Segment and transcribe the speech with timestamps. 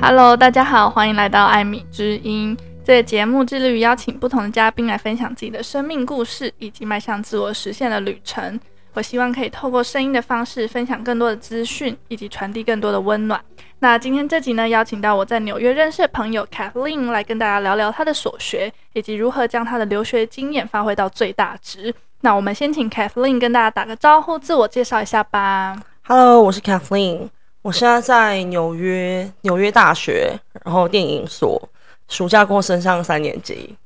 [0.00, 2.56] Hello，大家好，欢迎来到艾米之音。
[2.84, 8.58] 这节目致力于邀请不同的嘉宾来分享自己的生命故事，以及迈向自我实现的旅程。
[8.94, 13.44] 我希望可以透过声音的方式分享更多的资讯，以及传递更多的温暖。
[13.80, 21.92] 那今天这集呢，邀请到我在纽约认识的朋友 Kathleen 来跟大家聊聊她的所学，以及如何将她的留学经验发挥到最大值。
[22.20, 25.76] 那我们先请 Kathleen 跟大家打个招呼，自我介绍一下吧。
[26.04, 27.30] Hello，我是 Kathleen。
[27.62, 31.60] 我现在在纽约纽约大学，然后电影所，
[32.08, 33.76] 暑假过升上三年级。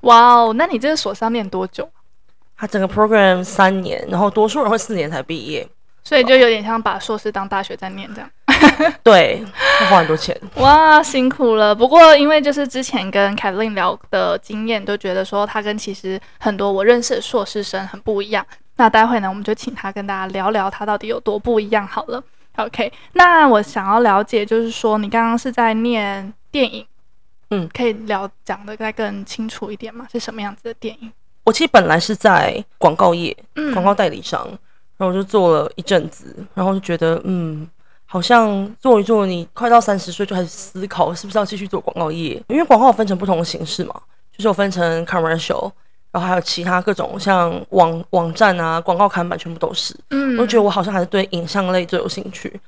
[0.00, 1.88] 哇哦，那你这个所上面多久？
[2.60, 5.66] 他整个 program 三年，然后多数人会四年才毕业，
[6.04, 8.30] 所以就有点像把硕士当大学在念这样。
[9.02, 9.42] 对，
[9.80, 10.38] 要花很多钱。
[10.56, 11.74] 哇，辛苦了。
[11.74, 18.46] 不过因为就是之前跟 Kathleen 聊的经验，都觉得说他跟其实很多我认识的硕士生很不一样。
[18.76, 22.22] 那待会呢，我们就请他跟大家聊聊他到底有多不一样好了。
[22.56, 26.86] OK，那我想要了解，就是说你刚刚是在念电影，
[27.48, 30.06] 嗯，可以聊讲的再更清楚一点吗？
[30.12, 31.10] 是什么样子的电影？
[31.50, 34.46] 我其实本来是在广告业，嗯，广告代理商，
[34.96, 37.68] 然后我就做了一阵子，然后就觉得，嗯，
[38.06, 43.94] 好像做一做，你快到三十岁就开始思考是不是要继续做广告业，因为广告分成不同的形式嘛，
[44.30, 45.72] 就是有分成 commercial。
[46.12, 49.92] 然后还有其他各种像网网站啊、广告看板，全部都是。
[50.10, 52.60] 嗯，我觉得我好像还是对影像类最有兴趣，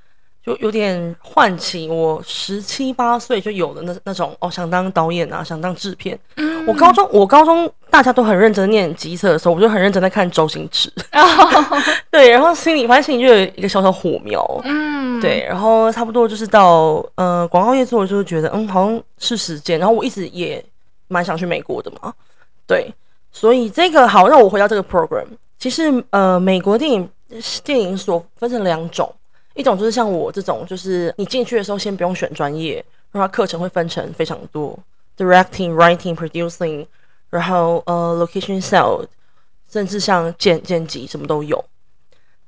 [0.44, 6.18] 就有点唤起我十七八岁就有的那那种哦，想当导演啊，想当制片。
[6.36, 10.92] 嗯，我高中我高中大家都很认真念机测的时候，我就很认真在看周星驰。
[11.12, 11.22] 哦、
[12.10, 14.44] 对，然后心里发现心里就有一个小小火苗。
[14.64, 19.78] 嗯，对，然后差不多就是到呃广告业做，就是觉得嗯好像是时间。
[19.78, 20.64] 然后我一直也
[21.08, 22.12] 蛮想去美国的嘛，
[22.66, 22.92] 对。
[23.34, 25.24] 所以这个好，让我回到这个 program。
[25.58, 27.08] 其实，呃，美国电影
[27.64, 29.10] 电影所分成两种，
[29.54, 34.78] 一种就是像我这种，就是你进去的时候先不用选专业，然后课程会分成非常多
[35.16, 36.86] ，directing、writing、producing，
[37.30, 39.04] 然后呃，location sale，
[39.70, 41.64] 甚至像剪剪辑什么都有。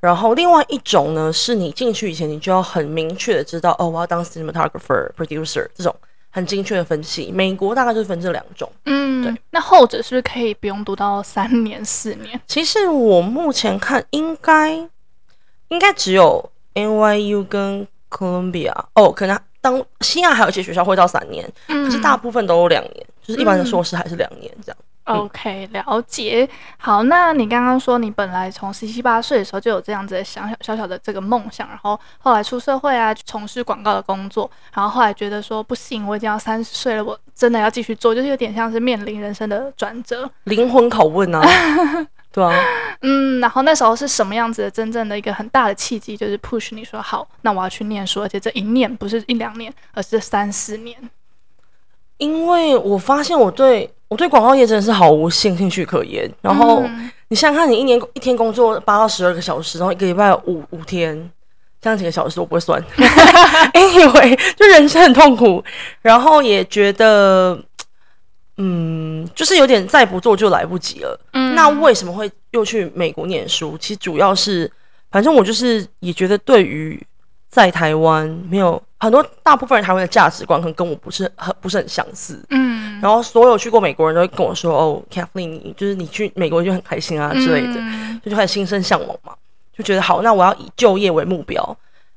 [0.00, 5.94] 然后另外一种呢，是你进去以前你就要很明确的知道，哦，我要当 cinematographer、producer 这种。
[6.30, 8.68] 很精确的分析，美国大概就是分这两种。
[8.86, 9.32] 嗯，对。
[9.50, 12.40] 那后者是不是可以不用读到三年四年？
[12.48, 14.72] 其实我目前看应该
[15.68, 16.44] 应该只有
[16.74, 24.76] NYU 跟 Columbia 哦，可能当西亚还有一些学校会到三年，嗯，可是大部分都有两年，就是一般的硕士还是两年这样。
[25.04, 25.16] 嗯。
[25.18, 26.48] OK，了解。
[26.78, 41.42] 好，那你刚刚说你本来从十七八岁的时候就有这样子的小小小小的这个梦想，然后后来出社会啊，从事广告的工作，然后后来觉得说不行，我已经要三十岁了，我真的要继续做，就是有点像是面临人生的转折，灵魂拷问啊，
[42.34, 42.52] 对啊，
[43.02, 44.70] 嗯，然后那时候是什么样子的？
[44.70, 50.96] 真正的一个很大的契机，就是 push 你说好，那我要去念书，而且这一念不是一两年，而是三四年。
[52.18, 56.28] 因为我发现我对我对广告业真的是毫无兴兴趣可言。
[56.40, 61.30] 然后、嗯、你想想看，你一年一天工作八到十二个小时，然后一个礼拜五五天，
[61.80, 62.82] 这样几个小时我不会算。
[63.74, 65.62] Anyway，就人生很痛苦，
[66.02, 67.60] 然后也觉得，
[68.56, 71.20] 嗯，就是有点再不做就来不及了。
[71.32, 73.76] 嗯，那为什么会又去美国念书？
[73.78, 74.70] 其实主要是，
[75.10, 77.00] 反正我就是也觉得对于。
[77.50, 82.44] 在台湾没有很多，大部分人台湾的价值观可能跟我不是很不是很相似。
[82.50, 89.32] 嗯，然后所有去过美国人都会跟我说：“哦，Kathleen，你就是你去美国就很开心啊之类的，嗯、就就开始心生向往嘛，
[89.72, 91.64] 就觉得好，那我要以就业为目标。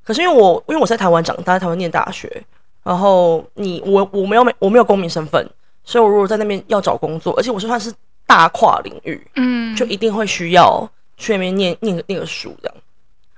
[0.04, 2.44] 可是因为我因为我在台湾长大，在台湾念大学，
[2.84, 5.48] 然后你我我没有美我没有公民身份，
[5.88, 7.90] 所以我如果在那边要找工作，而且我是算是
[8.26, 12.76] 大跨领域，嗯，就一定会需要去那边念念个念个书这样。”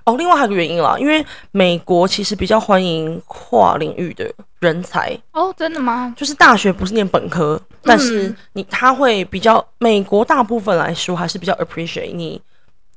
[0.04, 4.28] 哦，另外还有一个原因啦，因为美国其实比较欢迎跨领域的
[4.58, 5.16] 人才。
[5.32, 6.12] 哦，真的吗？
[6.16, 12.40] 就是大学不是念本科，嗯、但是你他会比较美国大部分来说还是比较 appreciate 你，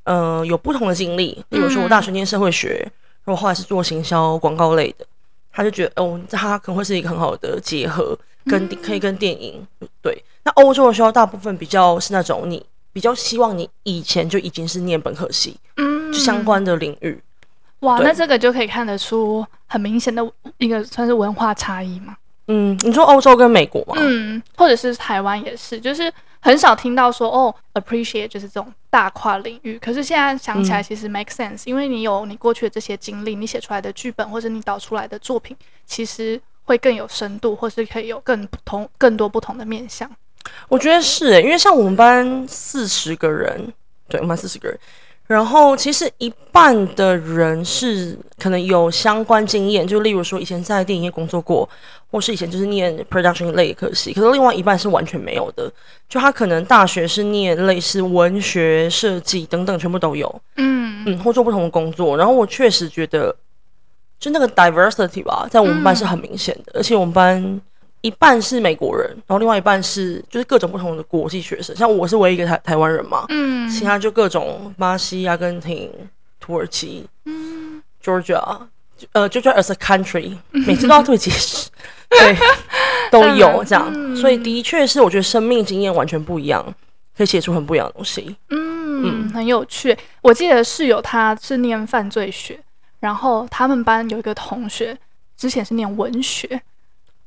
[0.05, 1.43] 呃，有不同的经历。
[1.49, 2.89] 比如说我大学念社会学，
[3.25, 5.05] 然后后来是做行销广告类的，
[5.51, 9.65] 他就觉得哦，他可能会是一个很好的结合，跟、嗯、可以跟电影
[10.01, 10.23] 对。
[10.43, 12.65] 那欧洲的学校大部分比较是那种你。
[12.93, 17.19] 比较希望你以前就已经是念本科系，嗯，就相关的领域。
[17.79, 20.23] 哇，那这个就可以看得出很明显的
[20.59, 22.15] 一个算是文化差异嘛。
[22.49, 23.95] 嗯，你说欧洲跟美国吗？
[23.97, 29.79] 嗯，或者是台湾也是，就是很少听到说哦，appreciate 就是这种大跨领域。
[29.79, 35.57] 可是现在想起来，其实 make sense，嗯，因为你有你过去的这些经历，你写出来的剧本或者你导出来的作品，
[35.87, 40.09] 其实会更有深度，或是可以有更不同、更多不同的面向。
[40.67, 43.71] 我觉得是、欸，因为像我们班四十个人，
[44.07, 44.77] 对，我们班四十个人。
[45.25, 51.67] 然后其实一半的人是可能有相关经验，就例如说以前在电影业工作过，
[52.11, 54.13] 或是以前就是念 production 类的科系。
[54.13, 55.71] 可是另外一半是完全没有的，
[56.09, 60.41] 就他可能大学是念类似文学、设计等等，全部都有。
[60.57, 62.17] 嗯嗯，或做不同的工作。
[62.17, 63.33] 然后我确实觉得，
[64.23, 67.61] 就那个 diversity 吧，在我们班是很明显的，嗯、而且我们班。
[68.05, 75.89] 一半是美国人，然后另外一半是就是各种不同的国际学生，像我是唯一一个台台湾人嘛，嗯，其他就各种巴西、阿根廷、
[76.37, 78.43] 土耳其，嗯，Georgia，
[79.13, 81.69] 呃，Georgia as a country，每次都要做解释，
[82.11, 82.35] 对，
[83.09, 86.61] 都有这样，嗯、所以的确是我觉得生命经验完全不一样，
[87.15, 89.29] 可以写出很不一样的东西，嗯，嗯。
[89.33, 89.97] 很有趣。
[90.21, 92.59] 我记得室友他是念犯罪学，
[93.03, 94.97] 然后他们班有一个同学
[95.35, 96.61] 之前是念文学。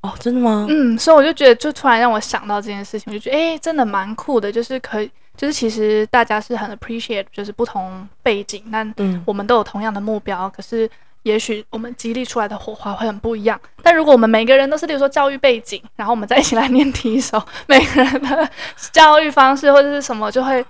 [0.01, 0.67] 哦，真的吗？
[0.71, 8.95] 嗯，所以我就觉得，就突然让我想到这件事情，我就觉得，哎、欸，真的蛮酷的，就是可以，就是其实大家是很 appreciate，就是不同背景，但
[9.27, 10.89] 我们都有同样的目标，嗯、可是
[11.25, 13.61] 也许我们激励出来的火花会很不一样。
[13.83, 18.49] 但如果我们每个人都是，例如说教育背景，然后我们再一起来念题手，每个人的
[18.93, 20.65] 教育方式或者是什么，就会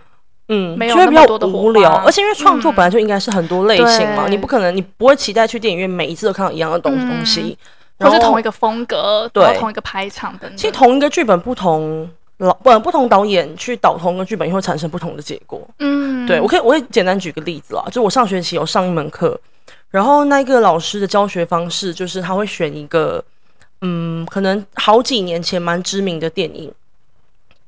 [0.48, 1.92] 嗯，没有那么多的无聊。
[2.04, 7.56] 而且因为创作本来就应该是很多类型嘛，嗯、你不可能，你不会期待去电影院每一次都看到一样的东东西。
[7.60, 7.66] 嗯
[7.98, 10.54] 或是同一个风格，对，同一个排场等等。
[10.54, 12.06] 其实同一个剧本，不同
[12.36, 15.66] 老不不同导演去导同一个剧本，也会产生不同的结果。
[15.78, 19.40] 嗯，对，我可以我可以简单举个例子啦，就我上学期有上一门课，
[19.88, 23.24] 然后那个老师的教学方式就是他会选一个，
[23.80, 26.70] 嗯，可能好几年前蛮知名的电影，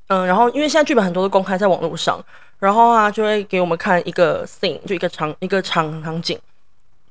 [0.09, 2.23] 嗯，然后因为现在剧本很多都公开在网络上，
[2.58, 6.38] 然后啊就会给我们看一个 scene，就一个场一个场场景。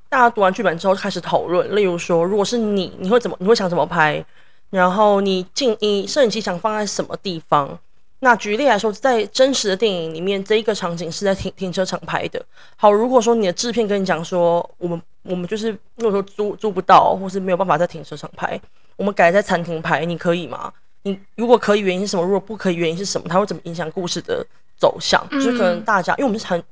[0.10, 3.36] 大家读完剧本之后开始讨论，例如说，如果是你，你会怎么？
[3.40, 4.24] 你会想怎么拍？
[4.70, 7.78] 然后你进你摄影机想放在什么地方？
[8.20, 12.44] 那举例来说，在真实的电影里面，这一个场景是在停停车场拍的。
[12.76, 18.60] 好，如果说你的制片跟你讲说，我们我们就是如果说租租不到，或是没有办法在停车场拍，
[18.96, 20.74] 我们改在餐厅拍，你可以吗？
[21.04, 22.24] 你如果可以，原因是什么？
[22.24, 23.28] 如果不可以，原因是什么？
[23.30, 24.46] 它会怎么影响故事的
[24.78, 25.22] 走向？
[25.32, 26.64] 嗯、就是可能大家，因为我们是很。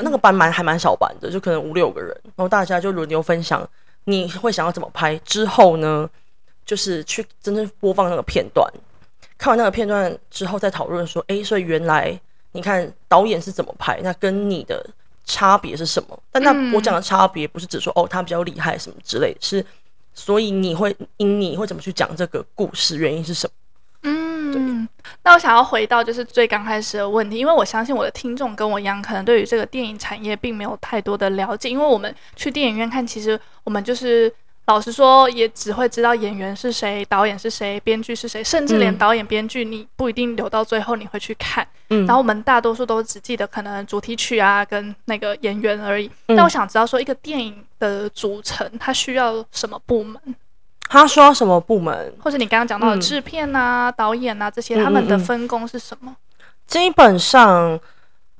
[0.00, 3.66] 那个班蛮还蛮小班的，就可能五六个人，然后大家就轮流分享，
[4.04, 5.16] 你会想要怎么拍？
[5.24, 6.06] 之后呢，
[6.66, 8.70] 就是去真正播放那个片段，
[9.38, 12.20] 看完那个片段之后再讨论说，哎，所以原来
[12.52, 14.86] 你看导演是怎么拍，那跟你的
[15.24, 16.22] 差别是什么？
[16.30, 19.64] 但那我讲的差别不是指说哦他比较厉害什么之类的，是
[20.12, 23.52] 所以你会因你会怎么去讲这个故事，原因是什么？
[24.08, 24.88] 嗯，
[25.24, 31.68] 那我想要回到就是最刚开始的问题，因为我相信我的听众跟我一样，可能对于这个电影产业并没有太多的了解。
[31.68, 34.32] 因为我们去电影院看，其实我们就是
[34.66, 41.66] 老实说，也只会知道演员是谁、导演是谁、编剧是谁，甚至连导演、编剧你不一定留到最后你会去看。
[41.90, 46.10] 嗯，然后我们大多数都只记得可能主题曲啊跟那个演员而已。
[46.26, 50.20] 那我想知道说，一个电影的组成，它需要什么部门？
[50.88, 56.14] 他说什么部门，或者你刚刚讲到的制片啊、嗯、导演啊这些，他们的分工是什么？
[56.66, 57.78] 基本上，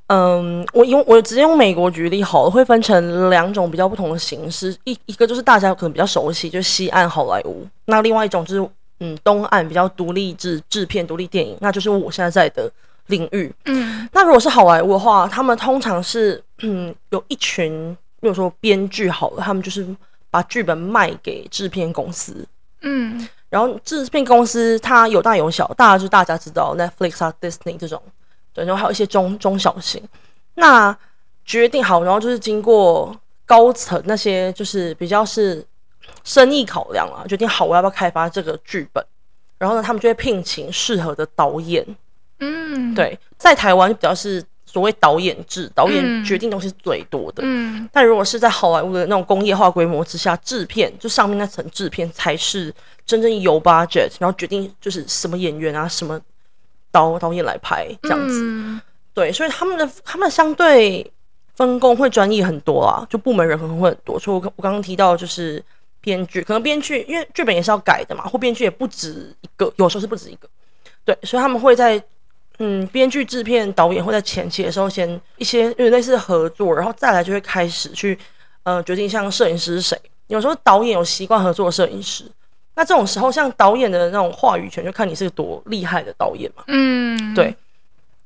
[0.07, 8.71] 嗯，我用我直接用美国举例好了，会分成两种比较不同的形式，一一个就是大家可能比较熟悉，就是西岸好莱坞，那另外一种就是
[9.01, 12.71] 嗯东岸比较独立制制片、独立电影，那就是我现在在的
[13.07, 13.53] 领域。
[13.65, 19.85] 嗯，那如果是好莱坞的话，他们通常是嗯有一群，比如说编剧好了，他们就是。
[20.37, 22.47] 把剧本卖给制片公司，
[22.83, 28.02] 嗯，然后制片公司它有大有小，大的就大家知道 Netflix 啊、Disney 这种，
[28.52, 30.02] 对，然后还有一些中中小型。
[30.57, 30.95] 那
[31.47, 35.64] 决定好，然后就是经过高层那些就是比较是
[36.23, 39.02] 生意考量啊，决定好我要不要开发这个剧本，
[39.57, 41.83] 然后呢，他们就会聘请适合的导演，
[42.40, 44.45] 嗯，对，在台湾就比较是。
[44.76, 47.42] 所谓导演制，导演决定东西是最多的。
[47.47, 52.71] 嗯，但如果是在好莱坞的那种工业化规模之下，制片就上面那层制片才是
[53.06, 56.21] 真正有 budget，然后决定就是什么演员啊，什么
[56.92, 58.42] 导导演来拍这样子。
[58.42, 58.78] 嗯、
[59.14, 61.11] 对，所以他们的他们相对
[61.54, 64.21] 分工会专业很多啊，就部门人可能会很多。
[64.21, 65.64] 所以我我刚刚提到就是
[66.02, 70.47] 编剧，可能编剧因为剧本也是要改的嘛，或编剧也不止一个，有时候是不止一个。
[71.02, 71.99] 对，所以他们会在。
[72.59, 78.19] 嗯，编剧、制片、导演会在前期的时候先一些有点类似合作，然后再来就会开始去
[78.63, 80.01] 呃决定像摄影师是谁。
[80.29, 82.25] 有时候导演有习惯合作的摄影师，
[82.75, 86.65] 那这种时候像导演的那种话语权，就看你是个多厉害的导演嘛。
[86.69, 87.55] 嗯，对。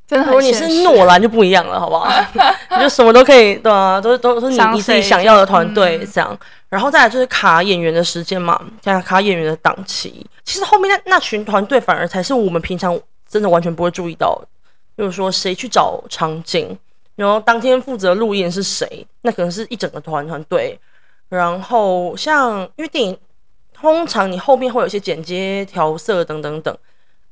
[0.06, 2.12] 真的，如果你是诺兰就不一样了，好不好？
[2.76, 6.36] 你就什么都可以，对啊，都都是你你自己想要的团队这样。
[6.68, 10.26] 然后再来就是卡演员的时间嘛，像卡演员的档期。
[10.44, 12.98] 其实后面那那群团队反而才是我们平常
[13.30, 14.48] 真的完全不会注意到的，
[14.96, 16.76] 比如说谁去找场景，
[17.14, 20.78] 然后当天负责录音是谁，那可能是一整个团团队。
[21.28, 23.16] 然后像因为电影
[23.72, 26.76] 通常你后面会有一些剪接、调色等等等，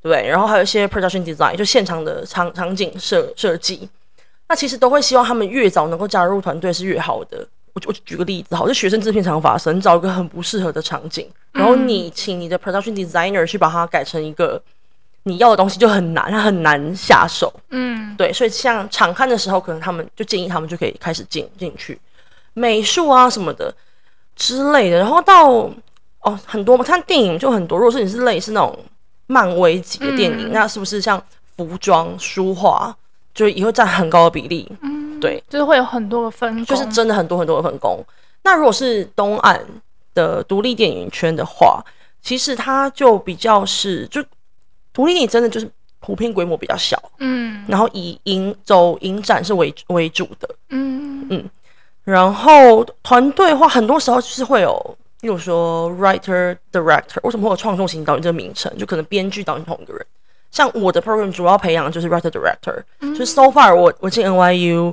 [0.01, 3.89] 对，然后还有一些 production design，就现场的场场景设设计。
[4.47, 7.45] 那其实都会希望他们越早能够加入团队是越好的。
[7.73, 14.59] 我就我就举个例子，好，就学生制片厂发生，找一个很不适合的场景，然后你请你的 production designer 去把它改成一个
[15.23, 17.53] 你要的东西，就很难，它很难下手。
[17.69, 21.99] 嗯，对，所以像场刊的时候，可能他们就建议他们就可以开始进进去
[22.53, 23.73] 美术啊什么的
[24.35, 24.97] 之类的。
[24.97, 25.49] 然后到
[26.21, 27.77] 哦很多嘛，看电影就很多。
[27.77, 28.77] 如果说你是类似那种
[29.27, 31.21] 漫威级的电影，嗯、那是不是像
[31.55, 32.95] 服装、书画？
[33.31, 38.03] 就也会占很高的比例，嗯，对，就是会有很多的分工，就是真的很多很多的分工。
[38.43, 39.63] 那如果是东岸
[40.13, 41.81] 的独立电影圈的话，
[42.21, 44.21] 其实它就比较是，就
[44.93, 45.69] 独立电影真的就是
[45.99, 51.27] 普遍规模比较小，嗯，然后以影走影展是为为主的，嗯。
[51.31, 51.47] 嗯，
[52.03, 58.75] 然后团队的话，很多时候就是会有，例如说 writer director，为什么会有创作型导演这个名称？
[58.79, 60.03] 就可能编剧导演同一个人。
[60.49, 64.91] 像我的 program 主要培养的就是 writer director，、嗯、就是 so far 我我进 NYU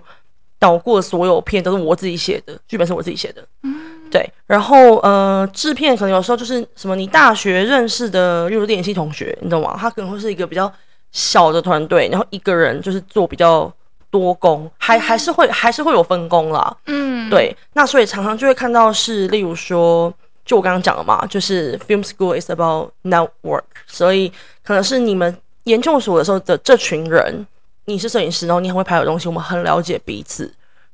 [0.59, 4.29] 导过的所有片都是我自己写的，剧本是我自己写的，嗯，对。
[4.47, 9.77] 然后呃，制片可能有时候就是什么你大学认识的，例如电影系同学，你懂吗？
[9.79, 10.73] 他可能会是一个比较
[11.13, 13.73] 小的团队，然后一个人就是做比较
[14.11, 17.57] 多工，还还是会还是会有分工啦，嗯，对。
[17.73, 20.13] 那所以常常就会看到是，例如说，
[20.45, 24.33] 就我刚刚讲了嘛，就是 film school is about network，所以
[24.63, 25.37] 可能是你们。
[25.67, 27.45] 研究所的时候的这群人，
[27.87, 30.49] 你是摄影师，然后你很会拍的东西，我们很了解彼此。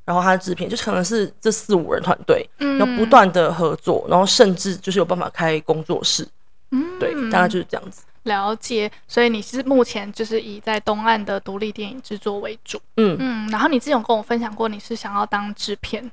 [0.05, 6.27] 然后他的制片就可能是这四五人团队，嗯，然后不断的合作，然后甚至就是有办法开工作室，
[6.71, 8.03] 嗯，对，大概就是这样子。
[8.25, 13.49] 了解，所以你是目前就是以在东岸的独立电影制作为主，嗯嗯。
[13.49, 16.09] 然后你之前有跟我分享过，你是想要当制片，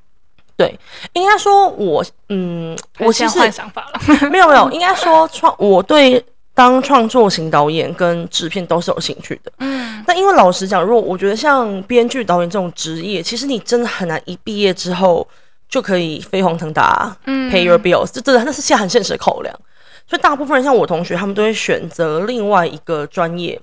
[0.56, 0.78] 对，
[1.12, 6.24] 应该说我，嗯，我其实换想法了， 没有没有，应该说创我对。
[6.60, 15.26] 当创作型导演跟制片都是有兴趣的，嗯，那因为老实讲，如果我觉得像编剧导演这种职业，其实你真的很难一毕业之后
[15.70, 19.58] 就可以飞黄腾达，嗯，pay your bills，这真的那是现很现实的考量。
[20.06, 23.58] 所以大部分人像我同学，他们都会选择另外一个专业。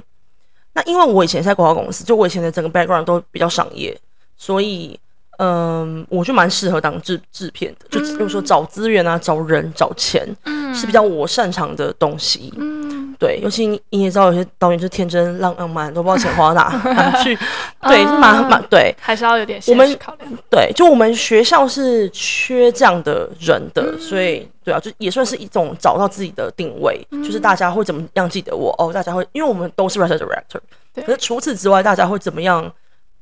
[0.74, 3.96] 那因为我以前在广告公司，就我以前的整个 background 都比较商业，
[4.36, 5.00] 所以
[5.38, 12.98] 嗯，我就蛮适合当制制片的，就比如说找资源啊、找人、找钱，嗯，是比较我擅长的东西，嗯。
[13.20, 17.36] 对，尤其你你也知道，有些导演就是天真浪漫，都不知道钱花哪 哪去。
[17.82, 20.32] 对，是蛮蛮对，还是要有点我们考量。
[20.52, 28.94] 对，就我们学校是缺这样的人的，嗯、所以对啊，就也算是一种找到自己的定位，嗯、就是大家会怎么样记得我哦？
[28.94, 30.60] 大家会，因为我们都是 writer director，
[31.04, 32.72] 可是除此之外，大家会怎么样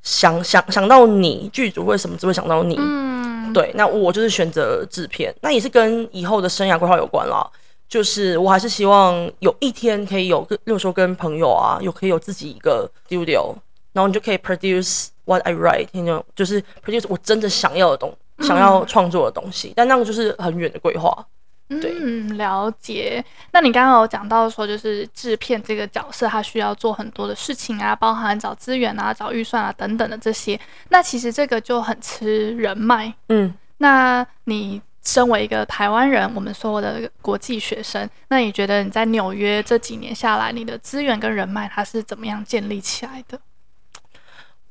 [0.05, 2.75] 想想想到你剧组为什么只会想到你？
[2.77, 7.45] 嗯，对，那我就是选择制片，那也是跟以后的生涯规划有关啦。
[7.89, 13.53] 就是我还是希望有一天可以有，例如说跟朋友啊，有可以有自己一个 studio，
[13.93, 19.73] 然后你就可以 produce what I write，你就就是 produce 我真的想要的东，嗯、想要创作的东西。
[19.75, 21.25] 但那个就是很远的规划。
[21.67, 23.23] 对，嗯，了解。
[23.51, 30.59] 那你刚刚有讲到说，就是制片这个角色，他需要做很多的事情啊，包含找资源啊、找预算啊等等的这些。
[30.89, 33.13] 那其实这个就很吃人脉。
[33.29, 34.81] 嗯，那你。
[35.07, 43.39] 身为一个台湾人，我们所有的国际学生，那你觉得你在纽约这几年下来，你的资源跟人脉它是怎么样建立起来的？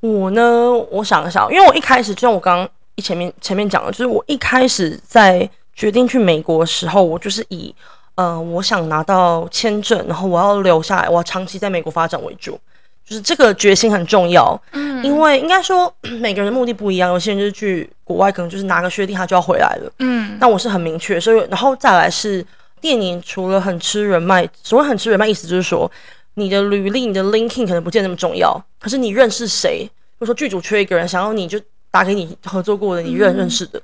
[0.00, 7.74] 我呢，我想一想，因为我一开始就像我刚刚前面前面讲的，就是我一开始在决定去美国的时候，我就是以
[8.14, 12.58] 呃，我想拿到签证，然后我要留下来，我要长期在美国发展为主。
[13.06, 22.42] 就是这个决心很重要，嗯，因为应该说 每个人的目的不一样，有些人就是去国外，可能就是拿个学历他就要回来了，嗯，但我是很明确，所以然后再来是
[22.80, 25.90] 电影，除了很吃人脉，所谓很吃人脉，意思就是说
[26.36, 29.90] 你的履历、你的 LinkedIn 可能不见那么重要，可是你认识谁，比
[30.20, 33.82] 如说剧组缺一个人，想要你就打给你合作过的、你认认识的，嗯，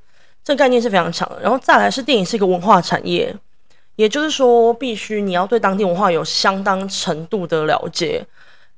[0.50, 1.38] 这个概念是非常强的。
[1.40, 3.32] 然后再来是电影是一个文化产业，
[3.94, 8.26] 也就是说必须你要对当地文化有相当程度的了解。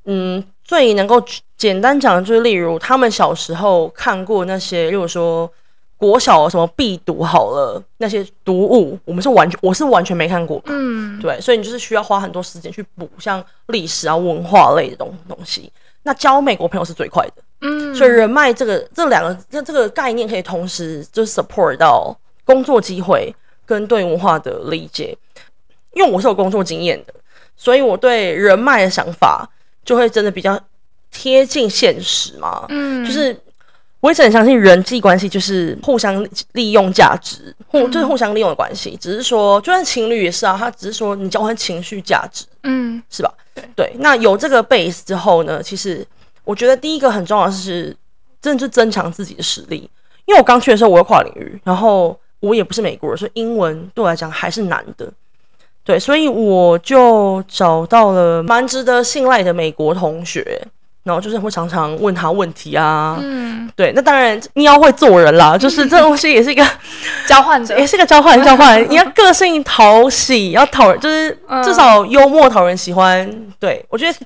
[0.05, 1.25] 嗯，最能够
[1.57, 5.50] 简单讲的就是，例如他们小时候看过那些，例如说
[5.97, 15.73] 国小什么必读好了那些读物，我们是完全我是完全没看过，嗯，对，所以你就是需要花很多时间去补，像历史啊、文化类的东东西。
[16.02, 22.14] 那交美国朋友是最快的，嗯，所以人脉这个这两个这这个概念可以同时就是 support 到
[22.45, 25.16] 工作机会跟对文化的理解。
[25.95, 27.12] 因为我是有工作经验的，
[27.54, 29.47] 所以我对人脉的想法
[29.85, 30.59] 就会真的比较
[31.11, 32.64] 贴近现实嘛。
[32.71, 33.38] 嗯，就是
[34.00, 38.97] 我一直很相信人际关系就是互相利用价值，互就是互相利用的关系。
[38.99, 43.31] 只是说，就算情侣也是啊，他只是说你交换情绪价值，嗯，是吧？
[43.54, 43.92] 对对。
[43.99, 46.02] 那有这个 base 之后呢，其实
[46.44, 47.96] 我觉得第一个很重要的是，
[48.40, 49.88] 真的就增强自己的实力。
[50.25, 55.12] 因为我刚去的时候，我又跨领域，然后我也不是美国人，所以英文对我来讲还是难的。
[55.84, 60.62] 对，所以我就找到了蛮值得信赖的美国同学，
[61.02, 63.18] 然后就是会常常问他问题啊。
[63.20, 66.64] 嗯，对，那当然你要会做人啦， 就是这东西也是一个
[67.26, 68.80] 交换者，也是一个交换交换。
[68.88, 73.28] 你要个性讨喜，要讨人，就是至少幽默讨人喜欢。
[73.58, 74.16] 对，我觉得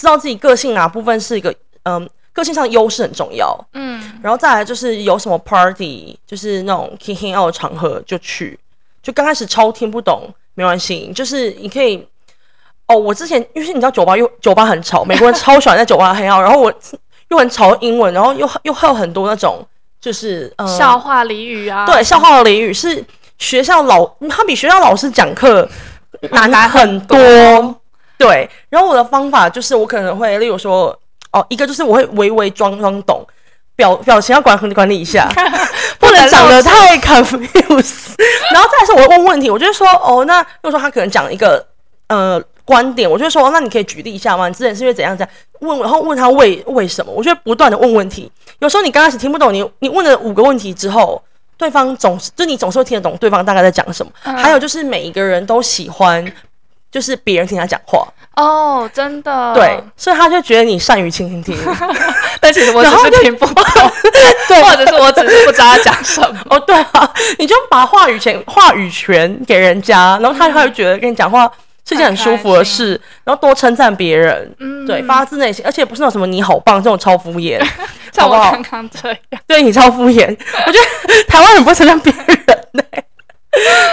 [0.00, 3.54] 知道自己个性哪部分是一个嗯，个性上的优势很重要。
[3.74, 8.58] 嗯，然后再来就是有什么 party，就是那种 kicking out 的场合就去，
[9.02, 10.22] 就刚开始超听不懂。
[10.54, 12.02] 没关系，就是你可以
[12.86, 12.96] 哦。
[12.96, 16.72] 我之前因为你知道酒吧又酒吧很吵，美国人超喜欢在酒吧 hang out，然后我
[17.28, 19.62] 又很吵英文，然后又又还有很多那种
[20.00, 21.84] 就是、呃、笑话俚语啊。
[21.84, 23.04] 对，笑话的俚语是
[23.38, 25.68] 学校老他比学校老师讲课
[26.32, 27.16] 难很多。
[28.20, 30.96] 对，然后我的方法就是我可能会例如说
[31.32, 33.26] 哦，一个就是我会微微装装懂。
[33.76, 35.26] 表表情要管管理一下，
[35.98, 38.12] 不能讲得太 confuse。
[38.52, 41.64] 然后再来是，我会问问题，我就会说哦，那如果说他可能讲一个
[42.08, 44.48] 呃观点，我就会说，那你可以举例一下吗？
[44.48, 47.10] 你之前是因为怎样怎样问，然后问他为为什么？
[47.10, 48.30] 我就会不断的问问题。
[48.58, 51.22] 有时候你刚开始听不懂，你你问了五个问题之后，
[51.56, 54.12] 对方总是就你总是会听得懂对方大概在讲什么。
[54.24, 56.22] 嗯、还有就是每一个人都喜欢。
[56.90, 58.06] 就是别人听他讲话。
[58.36, 59.52] 哦，oh, 真的。
[59.54, 61.76] 对，所以他就觉得你善于倾听，听，
[62.40, 63.64] 但其实我只是听不懂，
[64.48, 66.40] 对，或者是我只是不知道他讲什么。
[66.48, 71.50] 哦， 对啊，你就把话语权话语权给人家，然后他他就觉得跟你讲话
[71.86, 77.60] 是件很舒服的事，然后多称赞别人，嗯，对，发自内心，而且不是那种什么你好棒这种超敷衍，
[78.12, 80.24] 像我刚刚这样，对你超敷衍，
[80.66, 82.36] 我觉得台湾人不会称赞别人
[82.72, 82.82] 呢，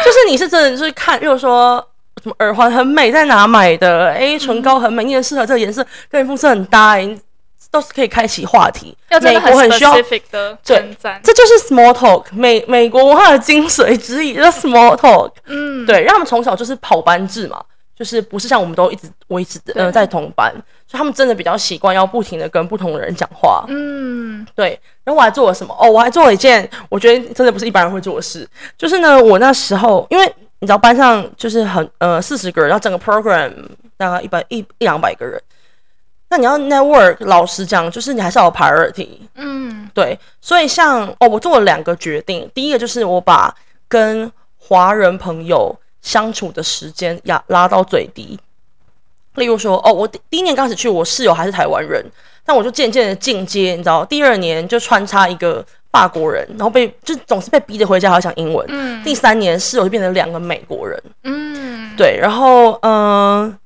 [0.05, 1.83] 就是你是真的就是看，就是说。
[2.27, 4.07] 什么耳环很美，在哪买的？
[4.07, 7.17] 哎、欸，唇膏很美，你也适合这个颜色，跟你肤色很搭，欸，
[7.71, 8.97] 都是可以开启话题。
[9.21, 10.03] 美国很需要的
[10.65, 15.31] 对，这就是 small talk，美美国文化的精髓之一，就是 small talk。
[15.45, 17.63] 嗯，对，让他们从小就是跑班制嘛，
[17.97, 20.51] 就是不是像我们都一直维持呃在同班，
[20.85, 23.63] 所以他们真的比较习惯要不停的跟不同的人讲话。
[23.69, 24.77] 嗯，对。
[25.05, 25.73] 然后我还做了什么？
[25.79, 28.45] 哦，我还做了一件我觉得真的不是一般人会做的事，
[28.77, 30.29] 就是呢，我那时候因为。
[30.59, 33.53] 你知道班上就是很呃四十个人，然后整个 program
[33.95, 35.39] 大概一百一一两百个人，
[36.29, 43.55] 那你要 network，老实讲，就是你还是要有 priority，嗯，对，所以像哦，我做了两个决定，第一个就是我把
[43.87, 48.39] 跟华人朋友相处的时间压拉到最低，
[49.35, 52.03] 例如说哦，我第第一年刚开始去，我室友还是台湾人，
[52.43, 55.63] 但我就渐渐的进阶，你知道，第二年就穿插一个。
[55.97, 58.63] 法国人，然后被就总是被逼着回家，还要讲英文。
[58.69, 61.01] 嗯，第三年室友就变成两个美国人。
[61.23, 63.57] 嗯，对，然后嗯、呃，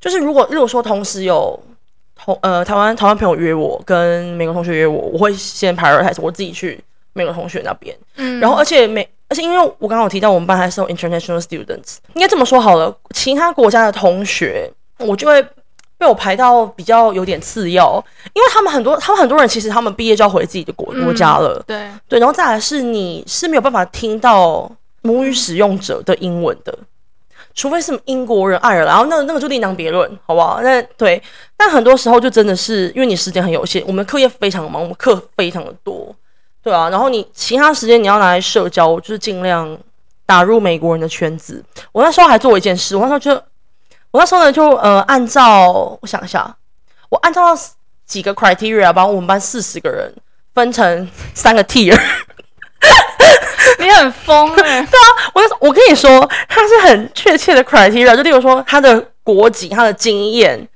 [0.00, 1.58] 就是如果如果说同时有
[2.14, 6.78] 同呃台湾台湾朋友约我，跟美国同学约我，我会先 prioritize 我自己去
[7.14, 7.96] 美国同学那边。
[8.16, 15.44] 嗯，然后而且美而且因为我刚刚有提到我们班还是有 international students，应该这么说好了，其他国家的同学我就会。
[16.02, 21.56] 被我排到比较有点次要，因为他们很多，他们很多人其实他们毕业就要回自己的国国家了。
[21.60, 24.68] 嗯、对对，然后再来是你是没有办法听到
[25.02, 26.76] 母语使用者的英文的，
[27.54, 30.60] 除非是英国人、爱尔兰，然后那个那个就另当别论，好不好？
[30.60, 31.22] 那对，
[31.56, 36.12] 但很多时候就真的是因为你时间很有限，我们课业非常忙，我们课非常的多，
[36.64, 39.78] 对啊，然后你其他时间你要拿来社交，就是尽量
[40.26, 41.64] 打入美国人的圈子。
[41.92, 43.40] 我那时候还做一件事，我那时候就。
[44.12, 45.70] 我那时候呢，就呃，按照
[46.00, 46.54] 我想一下，
[47.08, 47.58] 我按照
[48.06, 50.14] 几个 criteria 把我们班四十个人
[50.54, 51.98] 分成三个 tier。
[53.78, 54.86] 你很疯哎、欸！
[54.86, 60.68] 对啊，我我跟你说，他是很确切的 criteria，就例如说他的国籍、他的经验。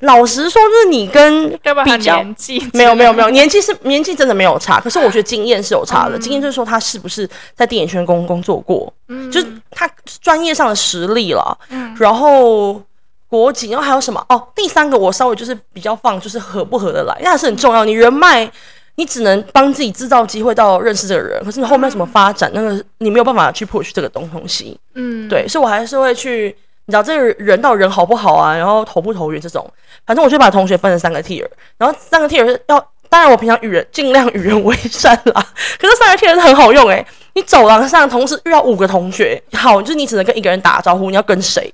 [0.00, 1.50] 老实说，就是你跟
[1.84, 6.16] 比较年纪没有没有没有年纪是年纪真的没有差，可是我觉得经验是有差的。
[6.16, 9.90] 嗯、经验就是说他是不是在电影圈工工作过，嗯，就是他
[10.20, 11.58] 专业上的实力了。
[11.70, 12.80] 嗯，然后
[13.28, 14.24] 国籍，然后还有什么？
[14.28, 17.84] 哦，第三个我稍微就是比较放，就是合不合得来，那是很重要。
[17.84, 18.48] 你人脉，
[18.94, 24.78] 你只能帮自己制造机会到认识这个人，可是你后面怎么发展，嗯、那个你没有办法去 push 这个东东西。
[24.94, 26.56] 嗯，对，所以我还是会去。
[26.86, 28.56] 你知道这个人到人好不好啊？
[28.56, 29.68] 然后投不投缘这种，
[30.04, 31.46] 反正我就把同学分成三个 tier，
[31.78, 35.46] 然后三个 tier 是要当然我平常与人尽量与人为善啦。
[35.78, 41.72] 可是三个 tier 是很好用诶，你走廊上同时遇到五个同学，好，就是你只能跟一个人打招呼，你要跟谁？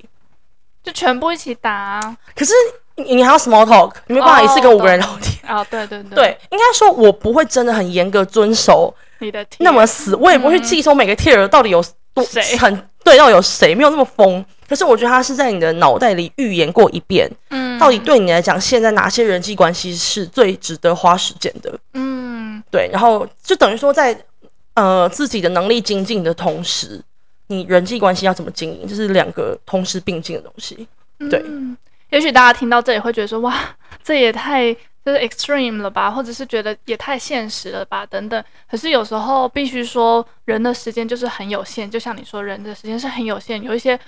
[0.83, 2.17] 就全部一起打啊。
[2.35, 2.53] 可是
[2.97, 5.65] 你你还要 small talk，你没办法一次跟五个人聊天啊。
[5.65, 11.83] 对对对，对，应该说我不会真的很严格遵守你的那么死，我也不会去记收每个 tier 到底有
[12.15, 14.45] 多谁很对，到有谁没有那么疯。
[14.69, 21.75] 可是我觉得他是在你的脑袋里预言过一遍，嗯，到底对你来讲，现在哪些人际关系是最值得花时间的？
[21.95, 24.15] 嗯，对，然后就等于说在
[24.75, 27.01] 呃自己的能力精进的同时，
[27.47, 30.87] 你人际关系要怎么经营，这是两个同时并进的东西。
[31.31, 31.75] 对，嗯，
[32.11, 33.57] 也许大家听到这里会觉得说，哇，
[34.05, 34.77] 这也太
[35.09, 38.45] 就是 extreme 了吧，或者是觉得也太现实了吧，等等。
[38.71, 43.99] 可是有时候必须说，人的时间就是很有限，就像你说，人的时间是很有限，有一些。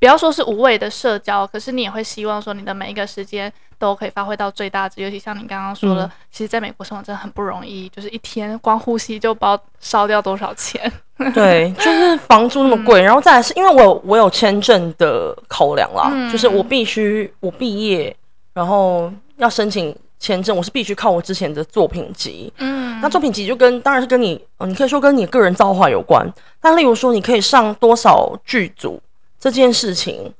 [0.00, 5.02] 不要说是无谓的社交，可是你也会希望说你的每一个时间都可以发挥到最大值。
[5.02, 10.90] 尤其像你刚刚说的，嗯、其实在美国生活真的很不容易，就是一天光呼吸就不知道烧掉多少钱。
[11.34, 18.16] 对，就是房租那么贵，嗯、然后再来是因为我有我有签证的考量啦，嗯、就是我必须我毕业，
[18.54, 22.52] 然后要申请签证，我是必须靠我之前的作品集。
[22.58, 26.30] 嗯，那作品集就跟当然是跟你，你可以说跟你个人造化有关。
[26.60, 29.00] 但例如说，你可以上多少剧组。
[29.40, 30.30] 这件事情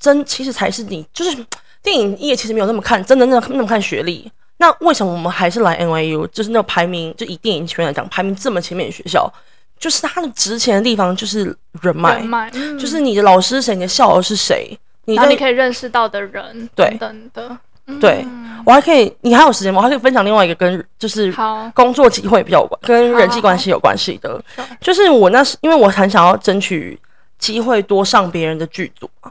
[0.00, 1.46] 真其实才是你，就是
[1.80, 4.28] 电影业其实没有那么看，真的那那么看学历。
[4.56, 6.26] 那为什么我们还是来 NYU？
[6.32, 9.32] 就是那个排名，就以电影圈来讲，排名这么前面的学校，
[9.78, 17.56] 就是它的值钱的地方就是人脉，人脉嗯、就是你的老师是谁，你的校友是谁，你你可以认识到的人，对等等的。
[17.86, 18.26] 嗯、对，
[18.64, 19.78] 我还可以，你还有时间吗？
[19.78, 21.32] 我还可以分享另外一个跟就是
[21.74, 24.42] 工作机会比较有关，跟人际关系有关系的，
[24.80, 26.98] 就是我那时因为我很想要争取。
[27.36, 29.30] 机会多上别人的剧组嘛，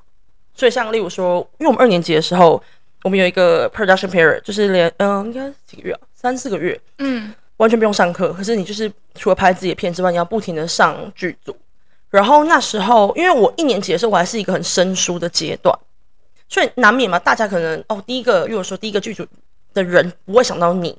[0.53, 2.61] 所以像例如说，因为我们二年级的时候，
[3.01, 11.55] 我们有一个 production period，就是连嗯，应该几个月啊，三四个月，嗯，完全不用上课，可是你就是除了拍自己的片之外，你要不停的上剧组。
[12.11, 15.75] 然后那时候，因为我一年级的时候，我还是一个很生疏的阶段，
[16.53, 19.25] 所以难免嘛，大家可能哦，第一个如果说第一个剧组
[19.73, 20.95] 的人不会想到你，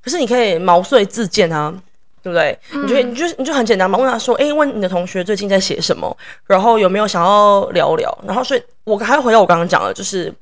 [0.00, 1.74] 可是你可以毛遂自荐啊。
[2.22, 2.58] 对不对？
[2.72, 6.16] 嗯、你就你就你就很简单嘛，问他说：“哎，问你的同学最近在写什么？
[6.48, 10.34] 然后有没有想要聊聊？”然后，所以我还要回到我刚刚讲的，就是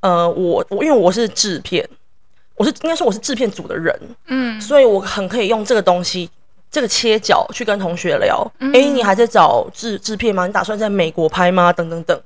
[0.00, 1.86] 呃，我我因为我是制片，
[2.54, 3.94] 我是应该说我是制片组的人，
[4.28, 6.30] 嗯，所以我很可以用这个东西
[6.70, 8.50] 这个切角去跟同学聊。
[8.60, 10.46] 哎、嗯，你还在找制制片吗？
[10.46, 11.70] 你打算在美国拍吗？
[11.70, 12.18] 等等等，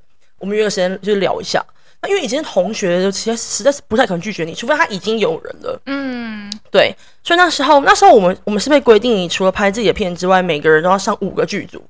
[0.43, 1.63] 我们约个时间就聊一下。
[2.01, 5.81] 那因为以前同学就其实实在是不太可能拒绝你，除非他已经有人了。
[5.85, 6.93] 嗯，对。
[7.23, 11.81] 所以那时候，那时候我们我们是被规定，你除了拍自己的片之外，每个人都要上五个剧组。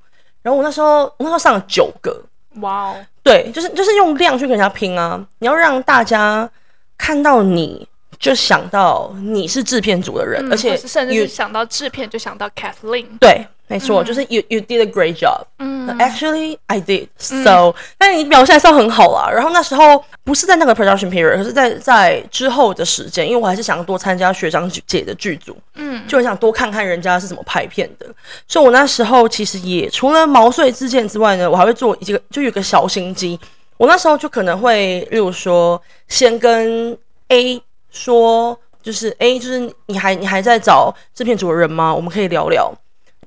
[0.44, 2.22] 然后我那时候，我那时候上了九个。
[2.62, 3.06] 哇哦！
[3.24, 5.20] 对，就是就是用量去跟人家拼啊！
[5.40, 6.48] 你要让大家
[6.96, 7.88] 看到你
[8.20, 13.08] 就想到你是制片组的人，嗯、而且甚至是想到制片就想到 Kathleen。
[13.20, 13.48] 对。
[13.74, 15.42] 没错，嗯、就是 you you did a great job。
[15.58, 17.74] 嗯，actually I did so、嗯。
[17.98, 19.28] 但你表现还算很好啦。
[19.32, 28.06] 然后那时候不是在那个 production period，可是在在之后的时间，因为我还是想多参加学长姐的剧组，嗯，就很想多看看人家是怎么拍片的。
[28.48, 33.40] 所以我那时候其实也除了毛遂自荐之外呢，我还会做一个，就有个小心机。
[33.78, 36.96] 我那时候就可能会，例如说，先跟
[37.30, 37.60] A
[37.90, 41.94] 说，就是 A，就是你还你还在找制片组的人吗？
[41.94, 42.72] 我们可以聊聊。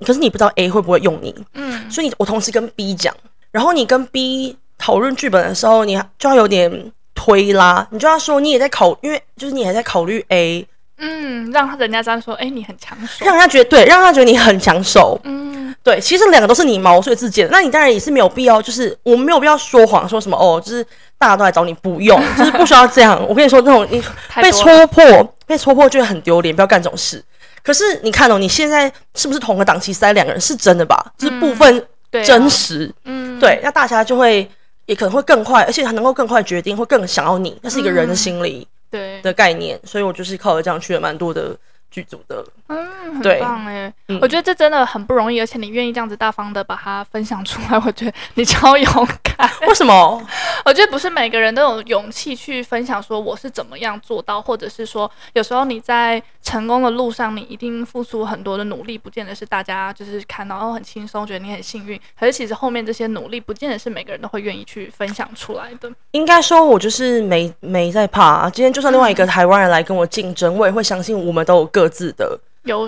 [0.05, 3.15] 可是你不知道 A 会不会用你，嗯，所以你我同时跟 B 讲，
[3.51, 10.67] 然后你跟 B 讨论剧本的时候，你就要有点推拉，你就要说你也在考，因为就是你还在考虑 A，
[10.99, 20.85] 嗯，让人家这样说，哎、欸，你很抢手，让人家觉得对，让他觉得你很抢手，嗯，对，其实两个都是你毛遂自荐的，那你当然也是没有必要，就是我们没有必要说谎，说什么哦，就是
[21.19, 23.19] 大家都来找你不用， 就是不需要这样。
[23.29, 24.03] 我跟你说，那种你
[24.43, 27.23] 被戳破，被戳破就会很丢脸，不要干这种事。
[27.67, 30.41] 可是你看哦，你现在是不是同个档期塞两个人？
[30.41, 31.05] 是真的吧？
[31.05, 31.85] 嗯、就是部分
[32.25, 34.49] 真实，嗯，对，那大家就会
[34.85, 39.21] 也可能会更快，而且还能够更快决定，会更想要你，那是一个人的心理对。
[39.21, 41.57] 的概念，嗯、所以我就是靠着这样去了蛮多的
[41.91, 49.26] 剧组的，嗯，很棒哎，嗯、我觉得这真的很不容易，而且你愿意这样子大方的把它分享出来，我觉得你超勇敢。
[49.69, 50.23] 为什么？
[50.65, 65.91] 我觉得不是每个人都有勇气去分享说我是怎么样做到，或者是说有时候你在成功的路上，你一定付出很多的努力，不见得是大家就是看到哦很轻松，觉得你很幸运，可是其实后面这些努力，不见得是每个人都会愿意去分享出来的。
[66.13, 68.49] 应该说，我就是没没在怕。
[68.51, 72.39] 今天就算另外一个台湾人来跟我竞争，嗯、我也会相信我们都有各自的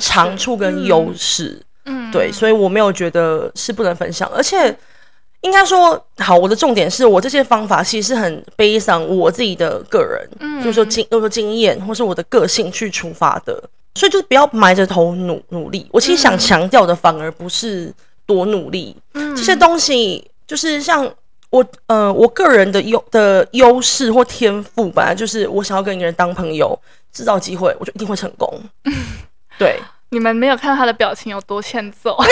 [0.00, 1.60] 长处跟优势。
[1.84, 4.76] 嗯，对，所以我没有觉得是不能分享，而且。
[5.42, 13.62] 应该说，好，我的重点是我这些方法其实是很悲伤我自己的个人，嗯，就是说经，就是说经验，或是我的个性去出发的，
[13.94, 15.86] 所以就不要埋着头努努力。
[15.92, 17.92] 我其实想强调的反而不是
[18.26, 21.08] 多努力，嗯，这些东西就是像
[21.50, 26.78] 我，呃，我个人的优的优势或天赋，本来就是我想要跟一个人当朋友，
[27.12, 28.52] 制造机会，我就一定会成功。
[29.58, 32.16] 对，你们没有看到他的表情有多欠揍。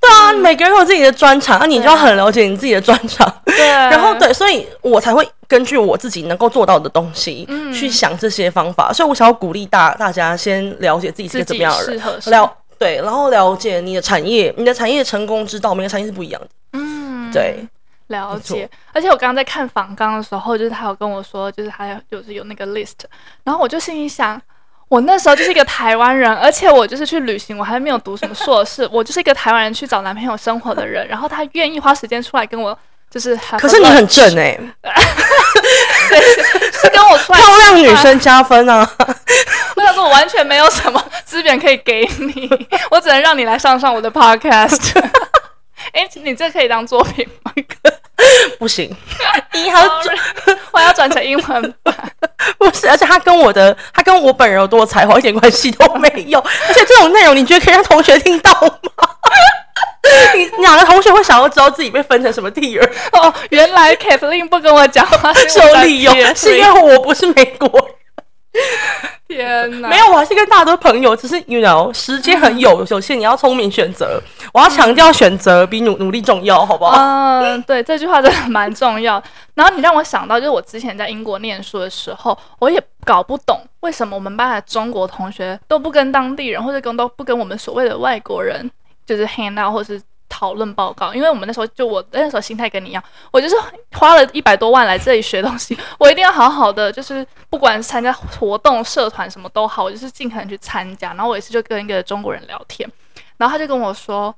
[0.00, 3.30] 对啊，每个人都有自己的专长，那、啊、你就要很了解你自己的专长。
[3.44, 8.92] 对，然后对，所以我才会根据我自己能够做到的东西，嗯，去想这些方法。
[8.92, 16.48] 所以我想要鼓励大大家先了解自己是个怎么样的人，了对，然后了解你的产业，你的产业成功之道，每个产业是不一样的。
[16.74, 17.66] 嗯，对，
[18.06, 18.70] 了解。
[18.94, 22.94] 而且我刚刚在看访纲的时候，就是他有跟我说，就是他有就是有那个 list，
[23.44, 24.40] 然后我就心里想。
[24.88, 31.06] 我那时候就是一个台湾人，而且我就是去旅行，我还没有读什么硕士，我就是一个台湾人去找男朋友生活的人。
[31.06, 32.76] 然后他愿意花时间出来跟我，
[33.10, 34.58] 就是可是你很正 哎、
[36.72, 38.90] 是跟我出来漂亮女生加分啊！
[39.76, 42.50] 我想说，我完全没有什么资源可以给你，
[42.90, 44.90] 我只能让你来上上我的 podcast。
[45.92, 47.52] 哎，你这可以当作品吗？
[48.58, 48.94] 不行，
[49.54, 50.16] 你好转，
[50.72, 51.94] 我要转成英文版。
[52.58, 56.38] 不是，而且他跟我的，他跟我本人有多才华一点关系都没有。
[56.40, 58.70] 而且这种内容，你觉得可以让同学听到吗？
[60.34, 62.82] 你哪个同学会想要知道自己被分成什么 tier？
[63.12, 67.97] 哦，原来 Kathleen 不跟我讲话是有理由，是因为我不是美国人。
[69.28, 74.20] 天哪，没有，我还是跟大家都朋友，只是 you know 时间很有有限，你要聪明选择。
[74.54, 76.96] 我要强调选择比努努力重要，好不好？
[76.96, 79.22] 嗯，对，这句话真的蛮重要。
[79.54, 88.70] 然后你让我想到，就是我之前在英国念书的时候，我也搞不懂为什么我们班的中国同学都不跟当地人，或者跟都不跟我们所谓的外国人，
[89.06, 90.00] 就是 hang out 或是。
[90.28, 93.56] 讨论报告，因为我们那时候就我那时候心态跟你一样，我就是
[93.92, 101.08] 花了一百多万来这里学东西，我一定要好好的，就是不管参加活动、社团什么都好，我就是尽可能去参加。
[101.14, 102.88] 然后我有一次就跟一个中国人聊天，
[103.36, 104.34] 然后他就跟我说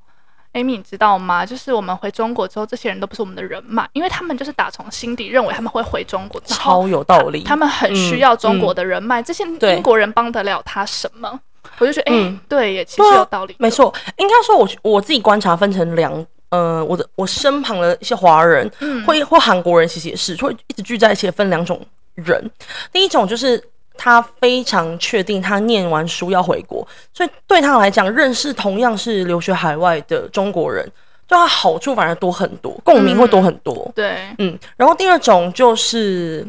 [0.53, 1.45] ：“Amy，你知道吗？
[1.45, 11.41] 就是我们回中国之后，这些人都不是我们的人脉，因为他们就是打从心底认为他们会回中国，超有道理，他们很需要中国的人脉，嗯嗯、这些英国人帮得了他什么？”
[11.81, 13.57] 我就觉得，哎、欸嗯，对，也其实有道理。
[13.59, 21.81] 没错，应该说我，我我自己观察分成两，呃，我的我身旁的一些华人，嗯，或或韩国人，其实也是会一直聚在一起，分两种
[22.15, 22.51] 人。
[22.93, 23.61] 第一种就是
[23.97, 30.85] 他非常确定他念完书要回国，所以对他来讲，认识同样是留学海外的中国人，
[31.27, 33.75] 对他好处反而多很多，共鸣会多很多。
[33.87, 34.59] 嗯、对，嗯。
[34.77, 36.47] 然后第二种就是。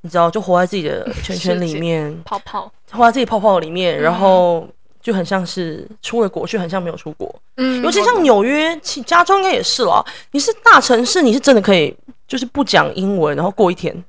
[0.00, 4.66] 你知道，就活在自己的圈圈里面，泡泡，活在自己泡泡里面，嗯，然后
[5.00, 7.34] 就很像是出了国，却很像没有出国。
[7.56, 10.04] 嗯，尤其像纽约、其加州应该也是了。
[10.30, 11.94] 你是大城市，你是真的可以，
[12.26, 14.04] 就是不讲英文，然后过一天。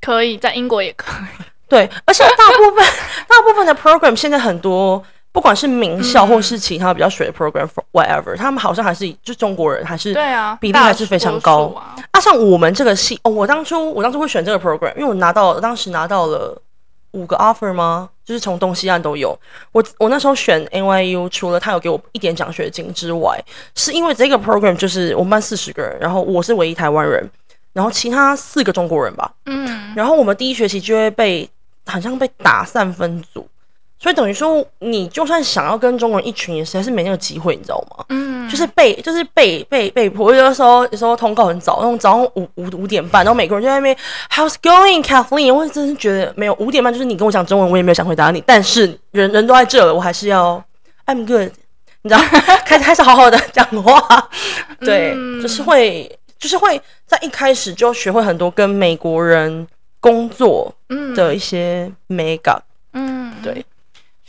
[0.00, 1.44] 可以在英国也可以。
[1.68, 2.84] 对，而且大部分
[3.28, 5.02] 大部分的 program 现在很多。
[5.32, 11.96] 不管是名校或是其他比较水的 program whatever，他们好像还是就中国人还是对啊，比例还是非常高啊。
[12.10, 16.60] 啊，像我们这个系哦，我当初我当初会选这个 program，因为我拿到当时拿到了
[17.12, 18.10] 五个 offer 吗？
[18.24, 19.36] 就是从东西岸都有。
[19.72, 23.42] 我我那时候选 NYU，除了他有给我一点奖学金之外，
[23.74, 27.28] 是因为这个 program 就是我们班四十个人，然后我是唯一台湾人，
[27.72, 29.32] 然后其他四个中国人吧。
[29.46, 31.48] 嗯，然后我们第一学期就会被
[31.86, 33.48] 好像被打散分组。
[34.02, 38.04] 所以等于说，你就算想要跟中国人一群，也实在是没那个机会，你知道吗？
[38.08, 40.34] 嗯，就是被，就是被被被迫。
[40.34, 43.96] 有的时候，有时候通告很早，那种早上五五五点半，然后美国人就在那边
[44.28, 45.54] How's going, Kathleen？
[45.54, 48.42] 我真是觉得没有五点半，就是你跟我讲中文，我也没有想回答你。
[48.44, 50.60] 但是人人都在这了，我还是要
[51.06, 51.52] I'm good，
[52.02, 52.20] 你知道，
[52.66, 54.28] 开始开始好好的讲话。
[54.80, 59.64] 对，嗯，就是会，就是会在一开始就学会很多跟美国人
[60.00, 60.74] 工作
[61.14, 62.60] 的一些美感。
[62.94, 63.64] 嗯，对。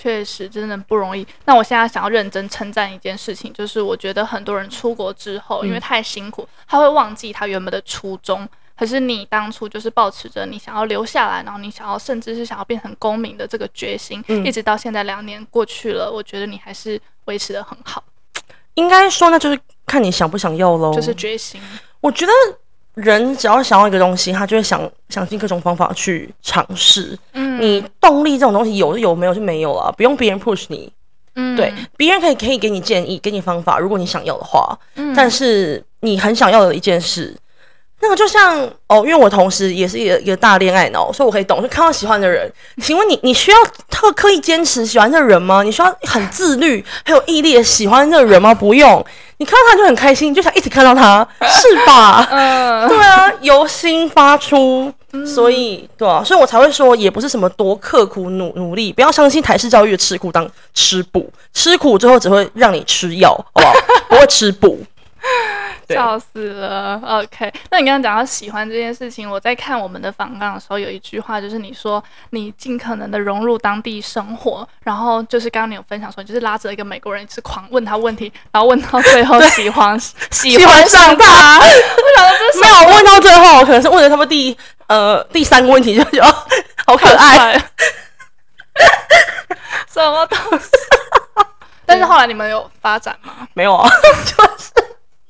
[0.03, 1.25] 确实真的不容易。
[1.45, 8.45] 那我现在想要认真称赞一件事情，就是我觉得很多人出国之后，因为太辛苦，他会忘记他原本的初衷。
[8.77, 18.03] 可是你当初就是保持着你想要留下来，然后你想要甚至是想要变成公民的这个决心，一直到现在两年过去了，我觉得你还是维持的很好。
[18.73, 20.93] 应该说，那就是看你想不想要喽。
[20.93, 21.61] 就是决心。
[22.01, 22.33] 我觉得。
[22.95, 27.17] 人只要想要一个东西，他就会想想尽各种方法去尝试。
[27.33, 30.91] 嗯，你动力这种东西有就有，没有就没有了，不用别人 push 你。
[31.35, 34.77] 嗯，对，别人可以可以给你建议，给你方法，如果你想要的话。
[34.95, 37.35] 嗯，但是你很想要的一件事，
[38.03, 41.61] 那个就像哦，因为我同时也是一个一个大恋爱脑，所以我可以懂。
[41.61, 43.57] 就看到喜欢的人，请问你，你需要
[43.89, 45.63] 特刻意坚持喜欢这个人吗？
[45.63, 48.53] 你需要很自律、很有毅力的喜欢这个人吗？
[48.53, 49.03] 不用，
[49.37, 52.27] 你看到他就很开心，你就想一直看到他， 是吧？
[52.29, 54.91] 嗯，对啊，由心发出，
[55.25, 63.73] 所以对啊，所以我才会说，也不是什么多刻苦努努力，不要相信台式教育的吃苦当吃补，吃苦之后只会让你吃药，好不好？
[64.09, 64.77] 不会吃补。
[65.93, 67.51] 笑死了，OK。
[67.69, 79.99] 那你刚刚讲到喜欢这件事情，我在看我们的访纲的时候，有一句话就是你说你尽可能的融入当地生活，然后就是刚刚你有分享说，就是拉着一个美国人是狂问他问题，然后问到最后喜欢
[80.31, 81.59] 喜欢上他。
[81.59, 81.65] 我
[82.15, 84.55] 想到没有问到最后，可能是问了他们第
[84.87, 86.23] 呃第三个问题就就
[86.85, 87.53] 好可爱，
[89.91, 90.69] 什么东西？
[91.85, 93.47] 但是后来你们有发展吗？
[93.53, 93.89] 没有啊，
[94.25, 94.71] 就是。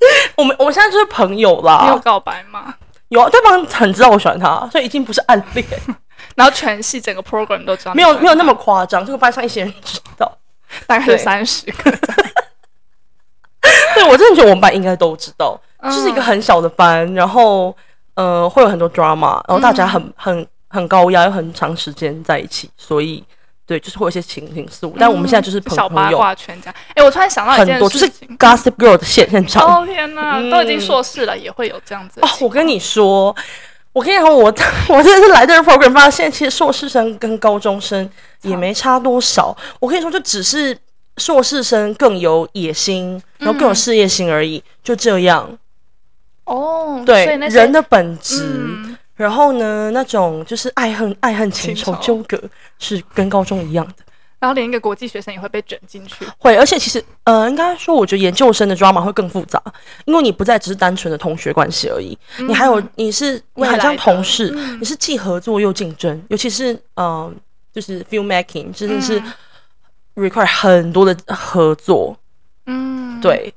[0.36, 1.82] 我们我们现在就是朋友啦。
[1.84, 2.74] 你有告白吗？
[3.08, 5.66] 有啊，对方很知道我喜欢他，所以已经不是暗恋。
[6.34, 10.38] 然后全系整个 program 都知道，没有没有那么夸张，这个班上一些人知道，
[10.86, 11.90] 大概是三十个。
[13.94, 17.76] 对，我真的觉得我们班应该都知道，就、嗯、是一个很小的班，然后
[18.14, 23.22] 呃会有很多 drama，然后大家很、嗯、很很高压，又很长时间在一起，所以。
[23.66, 25.76] 对，就是会有一些情情愫，但我们现在就是朋友。
[25.76, 26.74] 小八卦圈这样。
[26.94, 29.82] 哎，我突然想到一件事情，就是 Gossip Girl 的现现场。
[29.82, 32.20] 哦天哪，都已经硕士了，也会有这样子。
[32.20, 33.34] 哦，我跟你说，
[33.94, 34.44] 我跟你说，我
[34.88, 38.06] 我真的是来这个 program 发现，其实硕士生跟高中生
[38.42, 39.56] 也没差多少。
[39.80, 40.76] 我跟你说，就只是
[41.16, 45.48] 硕士生更有野心，然后更有事业心而已，就这样。
[46.44, 48.76] 哦，对，人的本质。
[49.16, 52.40] 然后呢，那种就是爱恨、爱恨情仇纠葛
[52.78, 53.94] 是跟高中一样的。
[54.40, 56.26] 然后连一个国际学生也会被卷进去。
[56.36, 59.62] 会，而且其实，呃，应该说，我觉得研究生的 drama 会更复杂，
[60.04, 67.32] 因为你不再只是单纯的同学关系而已，嗯、你还有你是你还像同事，你是既合作又竞争，尤其是嗯、呃，
[67.72, 69.22] 就是 film making，真的是
[70.14, 72.14] require 很多的合作。
[72.66, 73.54] 嗯，对。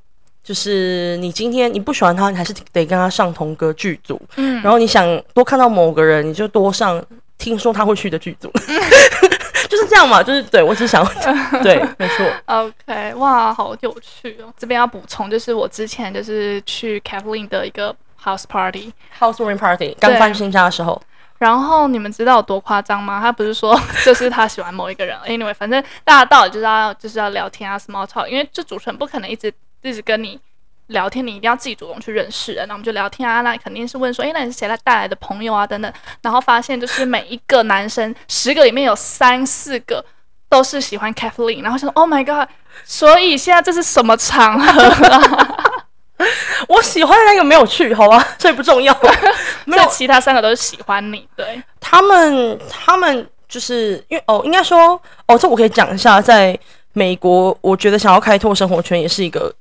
[0.47, 4.17] 就是你今天你不喜欢他，你还是得跟他上同个剧组。
[4.37, 7.03] 嗯，然后你想多看到某个人，你就多上
[7.37, 8.49] 听说他会去的剧组。
[8.69, 8.79] 嗯、
[9.67, 11.05] 就是这样嘛，就是对我只想
[11.61, 12.25] 对，没错。
[12.45, 14.47] OK，哇，好有趣哦！
[14.57, 21.01] 这边要补充，就是我之前就是去 Kathleen 的一个 house party，housewarming party，刚搬新家的时候。
[21.39, 23.19] 然后你们知道有多夸张吗？
[23.19, 29.53] 他不是说 就是他喜欢某一个人，Anyway，反正大家到底就是要就是要聊天啊，small talk，因为这主持人不可能一直。
[29.81, 30.39] 一直跟你
[30.87, 32.67] 聊天，你一定要自己主动去认识人。
[32.67, 35.65] 那我们就聊天啊，那肯定是问说，诶，那你是谁来带来的朋友啊？
[35.65, 35.91] 等等。
[36.21, 40.03] 然后发现就是每一个男生十个里面有三四个
[40.49, 41.61] 都是喜欢 Kathleen。
[41.61, 42.49] 然后想说，Oh my god！
[42.83, 45.73] 所以现在这是什么场合啊？
[46.67, 48.25] 我喜欢的那个没有去，好吧？
[48.39, 48.97] 所以不重要。
[49.65, 51.27] 没有，其他三个都是喜欢你。
[51.35, 56.57] 对，他们，他们就是因为哦，应该说哦，这我可以讲一下在。
[56.93, 59.53] 美国，我觉得想要开拓生活圈也是一个，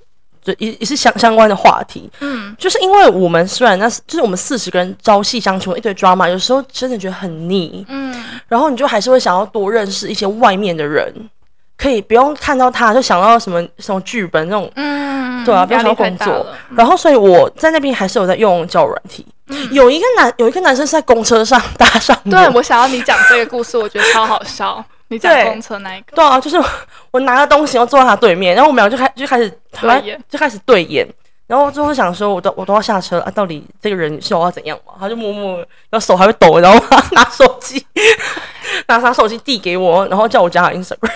[0.47, 2.09] 就也也是相相关的话题。
[2.21, 7.85] 嗯，就是因为我们虽然那是，就是我们四十个人朝夕相处一堆 drama，有时候真的觉得很腻。
[7.89, 11.13] 嗯，然后你就还是会想要多认识一些外面的人，
[11.77, 14.71] 可以不用看到他就想到什么什么剧本那种。
[14.77, 16.47] 嗯，对啊，不要工作。
[16.77, 19.27] 然后，所以我在那边还是有在用交友软体。
[19.49, 22.17] 嗯，有一个男有一个男生是在公车上搭上。
[22.31, 24.85] 对，我想要你讲这个故事，我觉得超好笑。
[25.09, 26.17] 你在公车那一个？
[26.17, 26.61] 对啊，就是
[27.13, 29.49] 我拿了东西，然后坐在他对面，然后我们俩就开就开始
[29.81, 31.07] 对眼，就开始对眼，
[31.47, 34.95] 然后最后想说，我都我都要下车了啊，到底这个人是我要怎样嘛？
[34.99, 35.59] 他就默默，
[35.91, 37.85] 然后手还会抖，然后 拿手机，
[38.89, 41.11] 拿他手机递给我，然后叫我加他 Instagram。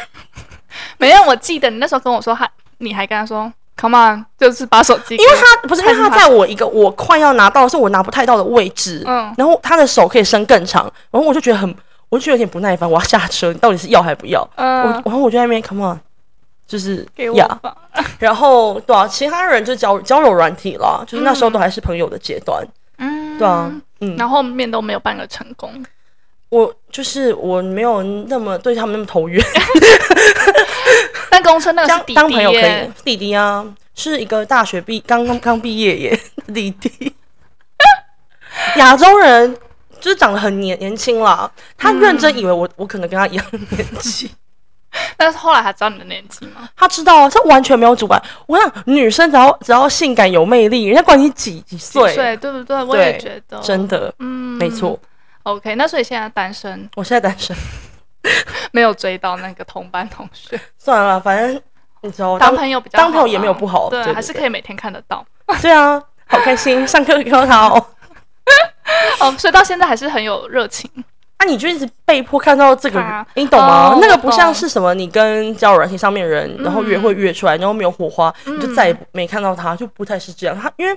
[0.98, 2.48] 没有，我记得你那时候跟我说，还
[2.78, 11.74] 你还跟他说，Come on，就是把手机，因为他不是因为他在我一个我快要拿到，是我拿不太到的位置，嗯，然后他的手可以伸更长，然后我就觉得很。
[12.10, 14.46] 我就有点不耐烦，我要下车，你到底是要还不要？
[14.56, 15.98] 嗯，我然后我就在那边，come on，
[16.66, 17.74] 就是给我吧。
[18.18, 22.62] 然后对啊，其他人就交交友软体了，就是那时候都还是朋友的阶段。
[22.98, 25.72] 嗯，对啊，嗯，然后后面都没有半个成功。
[26.48, 29.40] 我就是我没有那么对他们那么投缘。
[31.30, 36.20] 但公车那个是弟弟，当朋友可以，弟弟啊，是一个大学毕刚刚刚毕业耶，
[36.52, 37.14] 弟弟，
[38.76, 39.56] 亚洲人。
[40.00, 44.30] 就是长得很年年轻啦，他认真以为我、嗯、我可能跟他一样的年纪，
[45.16, 46.68] 但是后来他知道你的年纪吗？
[46.74, 48.20] 他知道啊，他完全没有主观。
[48.46, 52.82] 我想女生只要只要性感有魅力，人家管你几几岁，对不对？
[52.82, 54.98] 我也觉得真的，嗯，没错。
[55.44, 57.56] OK，那所以现在单身，我现在单身，
[58.72, 60.60] 没有追到那个同班同学。
[60.76, 61.62] 算了，反正
[62.02, 65.24] 你知道，当朋友比较当朋友也没有不好，对，还是可以每天看得到。
[65.62, 67.90] 对啊，好开心，上课课好。
[69.20, 70.90] 哦，所以到现在还是很有热情。
[71.38, 73.94] 那、啊、你就一直被迫看到这个，啊、你懂吗？
[73.94, 80.54] 哦、那个不像是什么，你跟交友软件上面人，然后约会约出来，然后没有火花，嗯、你就再也没看到他，就不太是这样。
[80.54, 80.94] 他因为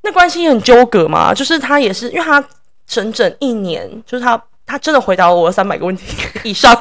[0.00, 2.42] 那关系也很纠葛嘛，就是他也是，因为他
[2.86, 6.04] 整整一年，就是他他真的回答了我三百个问题。
[6.44, 6.72] 以上，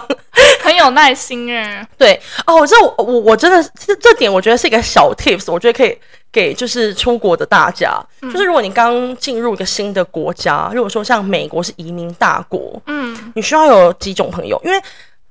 [0.61, 1.88] 很有耐心哎。
[1.97, 2.21] 对。
[2.45, 5.97] 哦，这我我我真的这这点我觉得是一个小 tips，我觉得可以。
[6.29, 14.77] 给就是出国的大家，嗯、就是如果你刚进入一个新的国家，如果说像美国是移民大国，嗯，你需要有几种朋友，因为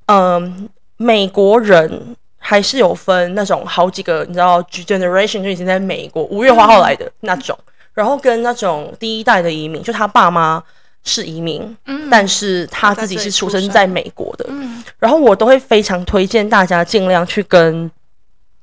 [0.06, 0.52] 嗯、呃，
[0.96, 10.60] 美国人还是有分那种好几个，你知道，generation 就已经在美国五月花号来的那种，嗯、然后跟那种第一代的移民，就他爸妈
[11.06, 13.66] 是移民，嗯，但是他自己是出生。
[13.70, 17.90] 在美国的，嗯，然后我都会非常推荐大家尽量去跟。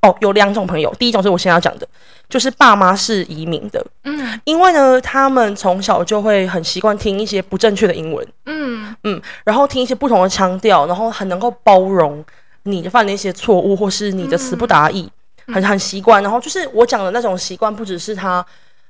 [0.02, 1.88] 哦，有两种朋友，第一种是我现在要讲的，
[2.28, 8.94] 就是爸妈是移民的，嗯，因为呢，他们从小就会很习惯听一些不正确的英文，嗯。
[9.06, 12.24] 嗯，然后听一些不同的腔调，然后很能够包容
[12.64, 15.10] 你犯的一些错误，或是你的词不达意，
[15.48, 16.22] 嗯、很很习惯。
[16.22, 18.46] 然后就是我讲的那种习惯，不只是他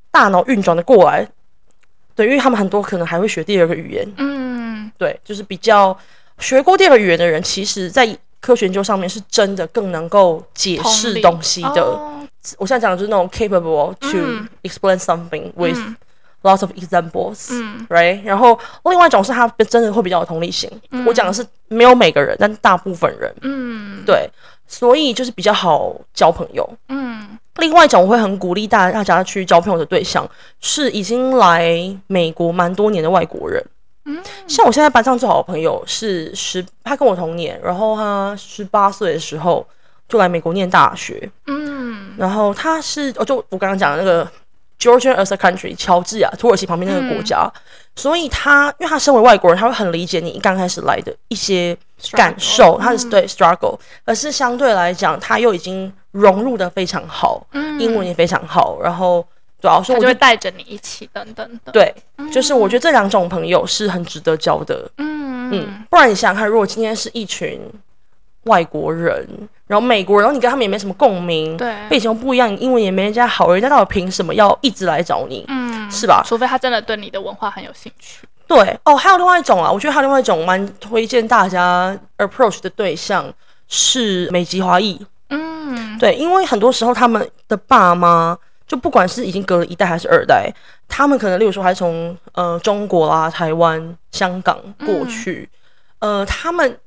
[0.09, 1.27] 大脑运转的过来，
[2.15, 5.97] 对，因为他们很多可能还会学第二个语言，嗯，对，就是比较
[6.39, 8.17] 学过第二个语言的人，其实在。
[8.43, 11.81] 科学研究上面是真的更能够解释东西的。
[11.81, 14.17] 哦、我现在讲的就是那种 capable to
[14.63, 15.79] explain something with
[16.41, 18.21] lots of examples，嗯，right？
[18.21, 20.69] 然后另外一种是他真的会比较有同理心。
[20.91, 24.29] 嗯、我讲的是没有每个人，但大部分人，嗯，对，
[24.67, 26.69] 所以就是比较好交朋友。
[26.89, 30.27] 嗯，另外一种我会很鼓励大大家去交朋友的对象
[30.59, 31.71] 是已经来
[32.07, 33.63] 美国蛮多年的外国人。
[34.05, 39.65] 嗯，像我现在班上最好的朋友是十，他跟我同年，然后他十八岁的时候
[40.09, 41.29] 就来美国念大学。
[41.47, 44.29] 嗯，然后他是，哦，就我刚刚讲的那个
[44.77, 47.61] Georgia as a country，乔治亚，土耳其旁边那个国家，嗯、
[47.95, 51.77] 所以他因为他身为外国人，他会很理解你刚开始来的一些
[52.11, 59.25] 感受，Struggle, 他是对 struggle，而是相对来讲，他又已经融入的非常好，嗯，英文也非常好，然后。
[59.61, 65.49] 主要是我就会带着你一起等等的，对，嗯、就是我觉得这两种朋友是很值得交的，嗯。
[65.53, 67.61] 嗯，不然你想想看，如果今天是一群
[68.43, 69.27] 外国人，
[69.67, 75.45] 然后美国人，然后你跟他们也没什么共鸣，对，背景不一样，你英文也没人家好，人家到底凭什么要一直来找你？
[75.47, 76.23] 嗯，是吧？
[76.25, 78.27] 除非他真的对你的文化很有兴趣。
[78.47, 83.25] 对哦，还有另外一种啊，我觉得还有另外一种蛮推荐大家 approach 的对象
[83.67, 88.37] 是美籍华裔，嗯，对，因为很多时候他们的爸妈。
[88.65, 90.51] 就不管是已经隔了一代还是二代，
[90.87, 95.47] 他们可能例如说还从呃中国啦、台湾、香港过去，
[95.99, 96.79] 嗯、呃，他们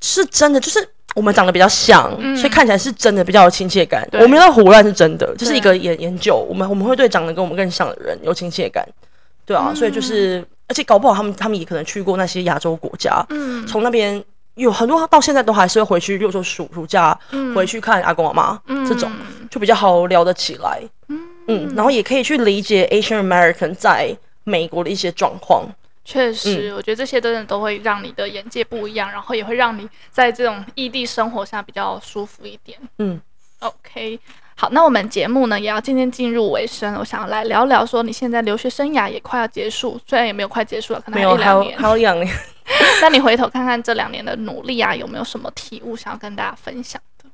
[0.00, 4.08] 是真的就是我们长得比较像，嗯、所以看起来是真的比较有亲切感。
[4.12, 8.86] 我们要胡乱是真的，对就是一个研研究，我们我们会对长得跟我们更像的人有亲切感，
[9.44, 14.22] 对啊，嗯、所以就是而且搞不好他们他们也可能去过那些亚洲国家，嗯，从那边。
[14.54, 17.16] 有很多到现在都还是会回去，比如说暑暑假
[17.54, 19.08] 回去看阿公阿妈，嗯、这种
[19.48, 20.82] 就比较好聊得起来。
[21.06, 25.64] 嗯，嗯，然后也可以去理解 Asian American 在美国的一些状况。
[26.10, 32.78] 确实，嗯、我觉得这些真的都会让你的眼界不一样，然后也会让你在这种异地生活下比较舒服一点。
[32.96, 33.20] 嗯
[33.58, 34.18] ，OK，
[34.56, 42.34] 好，那我们节目呢也要渐渐进入尾声，我想来聊聊说你现在留学生涯也快要结束，虽然也没有快结束了，可能还有一两年，还有两年。
[43.02, 47.28] 那你回头看看这两年的努力啊，有没有什么体悟想要跟大家分享的？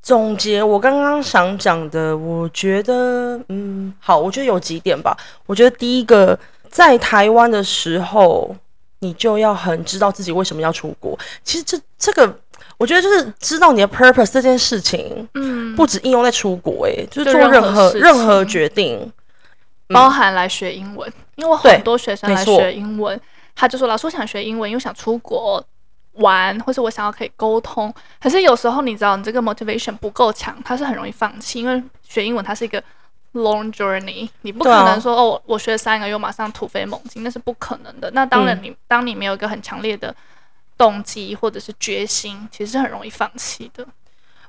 [0.00, 5.16] 总结我刚刚想讲的，我觉得，嗯，好，我觉得有几点吧。
[5.46, 6.38] 我觉得第一个，
[6.72, 8.56] 在台湾的时候，
[8.98, 11.16] 你就要很知道自己为什么要出国。
[11.44, 12.36] 其实这这个，
[12.78, 18.98] 我觉得就是知道你的 purpose 这件事情，嗯，不止应用在出国，欸，哎，就是做任何任何决定，
[19.88, 23.20] 嗯，包含来学英文，因为我很多学生来学英文。
[23.54, 25.62] 他就说：“老师，我想学英文，又想出国
[26.12, 27.94] 玩，或是我想要可以沟通。
[28.18, 31.60] 可是有时候你知道，你这个 motivation 不够强，他是很容易放弃。
[31.60, 32.82] 因为学英文它是一个
[33.34, 38.10] long journey，你不可能说、啊、哦，我学三个月马上突飞猛进，那是不可能的。
[38.12, 40.14] 那当然你，你、嗯、当你没有一个很强烈的
[40.76, 43.86] 动机或者是决心，其实是很容易放弃的。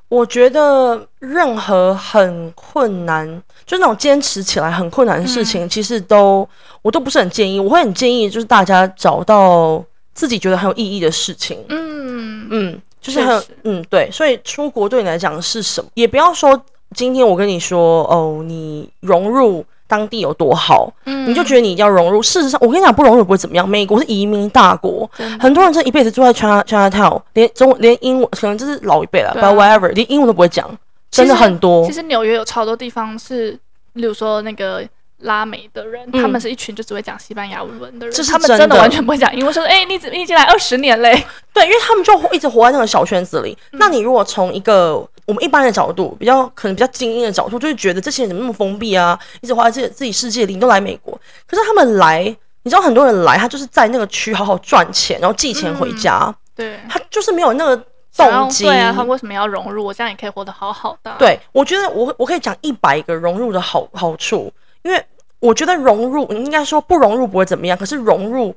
[0.09, 3.27] 我觉得任何很困难，
[3.65, 6.47] 就那种坚持起来很困难的事情，嗯、其实都。”
[6.83, 9.81] 我都不是很建议，我会很建议，就是大家找到
[10.13, 11.63] 自己觉得很有意义的事情。
[11.69, 15.89] 嗯嗯，就是很实嗯对，所以出国对你来讲是什么？
[15.93, 16.61] 也不要说
[16.93, 22.21] 今天我跟你说哦，你融入当地有多好，嗯，你就觉得你要融入。
[22.21, 23.67] 事实上，我跟你讲，不融入不会怎么样。
[23.67, 30.69] 美国是移民大国，很多人这一辈子住在 China Chinatown，连中文连英文可能就是老一辈了，啊，but whatever，连英文都不会讲，
[31.11, 31.85] 真的很多。
[31.85, 33.51] 其实纽约有超多地方是，
[33.93, 34.83] 例如说那个。
[35.19, 39.53] 拉美的人，嗯、他们是一群就只会讲西班牙文的人，这是他们真的完全不会讲英文。
[39.53, 41.13] 说，哎、欸，你你已经来二十年嘞？
[41.53, 43.57] 对，因为他们就一直活在那个小圈子里。
[43.71, 49.17] 嗯、那你如果从一个我们一般的角度，比较可能比较精英的角度，就会觉得这些人怎么那么封闭啊？
[49.41, 51.13] 一直活在自己自己世界里，你都来美国。
[51.47, 52.23] 可是他们来，
[52.63, 56.19] 你知道很多人来，他就是在那个区好好赚钱，然后寄钱回家。
[56.25, 57.77] 嗯、对，他就是没有那个
[58.15, 58.65] 动机。
[58.65, 59.85] 对啊，他为什么要融入？
[59.85, 61.15] 我这样也可以活得好好的。
[61.17, 64.51] 对，我觉得我我可以讲一百个融入的好好处，
[64.83, 65.03] 因为。
[65.39, 68.55] 我觉得融入，应该说不融入不会怎么样，可是融入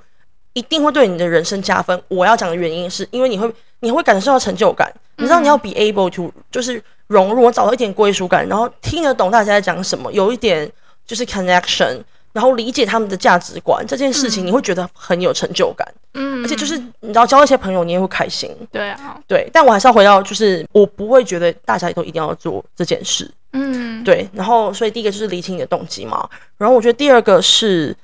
[0.56, 2.02] 一定会对你的人生加分。
[2.08, 4.90] 我要讲的原因是因为你会，你会感受到成就感。
[5.18, 10.70] 你知道你要 be able to，就是融入，我找到一点归属感，然后听得懂大家在讲什么，有一点
[11.06, 12.00] 就是 connection，
[12.32, 15.86] 然后理解他们的价值观，这件事情你会觉得很有成就感。
[16.14, 18.50] 嗯，而且就是你知道交一些朋友，你也会开心。
[18.72, 19.46] 对啊，对。
[19.52, 23.30] 但我还是要回到，就是我不会觉得大家都一定要做这件事。
[23.52, 26.26] 嗯，对，然后所以第一个就是理清你的动机嘛，
[26.56, 27.94] 然后我觉得第二个是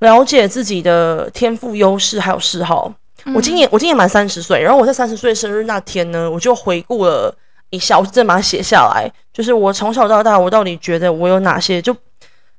[0.00, 2.92] 了解自己的天赋优势还有嗜好。
[3.24, 7.34] 嗯、我今年我今年满三十岁，然后我在三十岁生日那天呢，我就回顾了
[7.70, 11.96] 一下，我真的把它写下来，就是我从小到大，我到底觉得我有哪些，就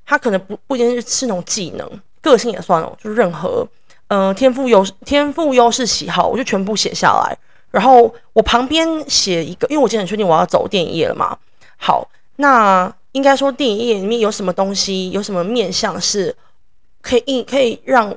[0.05, 1.89] 他可能不不一定是那种技能，
[2.21, 3.67] 个性也算哦，就是任何
[4.07, 7.37] 呃天赋优天赋优势喜好，我就全部写下来，
[7.71, 11.37] 然后我旁边写一个，因为我今天很确定我要走电影业了嘛，
[11.77, 12.07] 好。
[12.37, 16.35] 那应该说，电影业里面有什么东西，有什么面向是
[17.01, 18.15] 可以可以让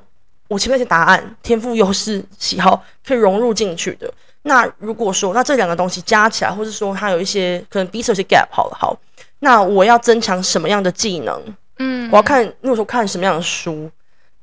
[0.48, 4.12] 我前面些答案、天赋优势、喜好可以融入进去的？
[4.42, 8.94] 那如果说，那这两个东西加起来，或是说它有一些可能彼此有些 gap，好了，好，
[9.38, 11.42] 那我要增强什么样的技能？
[11.78, 13.90] 嗯，我要看，如果说看什么样的书，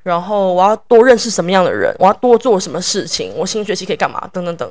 [0.01, 4.27] 然后我要多认识什么样的人，我要多做什么事情，我新学期可以干嘛？
[4.33, 4.69] 等等等，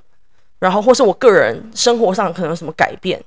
[0.59, 3.23] 然后或是我个人生活上可能有什么改变？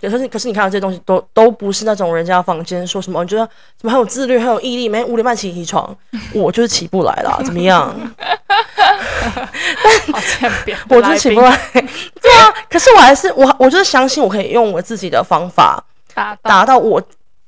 [0.00, 3.44] 可是，可是你看到这些东西都都不是那种人家房间说什么，你觉得
[3.76, 5.96] 怎么很有自律、很有毅力，每天五点半起起床，
[6.34, 7.94] 我就是起不来了， 怎么样？
[10.90, 11.58] 我就是起不来。
[11.72, 15.82] 对啊，可是我还是我，我就是相信我可以用我自己的方法
[16.14, 17.02] 达达到我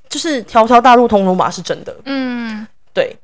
[0.08, 1.94] 就是条条大路通罗马是真的。
[2.06, 3.14] 嗯，对，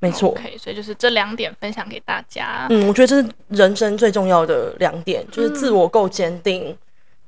[0.00, 0.30] 没错。
[0.30, 2.66] OK，所以就是这两点分享给大家。
[2.70, 6.76] 嗯，我觉得这是人生最重要的两点，就是自我够坚定，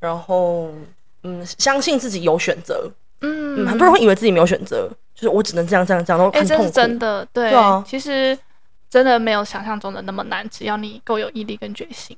[0.01, 0.69] 然后。
[1.23, 2.91] 嗯，相信自己有选择。
[3.23, 6.63] 嗯，嗯，很多人会以为自己没有选择，就是我只能这样这样这样，然后很痛苦。
[6.63, 8.39] 欸、这是真的，对，对啊，其实
[8.89, 12.17] 真的没有想象中的那么难，只要你够有毅力跟决心。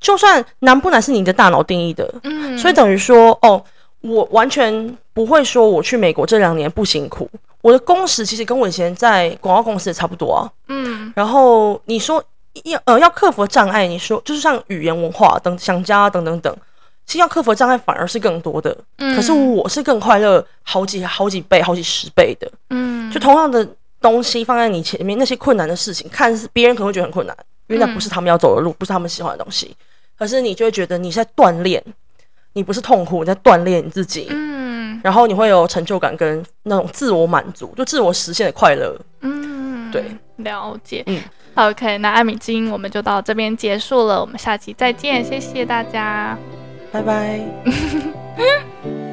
[0.00, 3.62] 就算难不难是你的大脑定义的，嗯，所以等于说，哦，
[4.00, 7.30] 我完全不会说我去美国这两年不辛苦，
[7.60, 10.50] 我的工时其实跟我以前在广告公司也差不多啊。
[10.68, 12.24] 嗯，然后你说
[12.64, 16.56] 要呃要克服障碍，你说就是像语言文化等想家等等等。
[17.04, 23.66] 其实要克服的障碍反而是更多的，嗯，可是我是更快乐好几好几倍、好几十倍的，嗯，就同样的
[24.00, 27.36] 东西放在你前面，那些困难的事情，看似别人可能会觉得很困难，
[27.66, 29.76] 因为那不是他们要走的路，不是他们喜欢的东西，
[30.18, 31.82] 可是你就会觉得你是在锻炼，
[32.54, 40.04] 你不是痛苦，你在锻炼你自己，嗯，然后你会有成就感跟那种自我满足，就自我实现的快乐，嗯，对，
[40.36, 41.20] 了解，嗯
[41.54, 46.38] ，OK，那艾米金我们就到这边结束了，我们下期再见，谢谢大家。
[46.92, 47.40] 拜拜。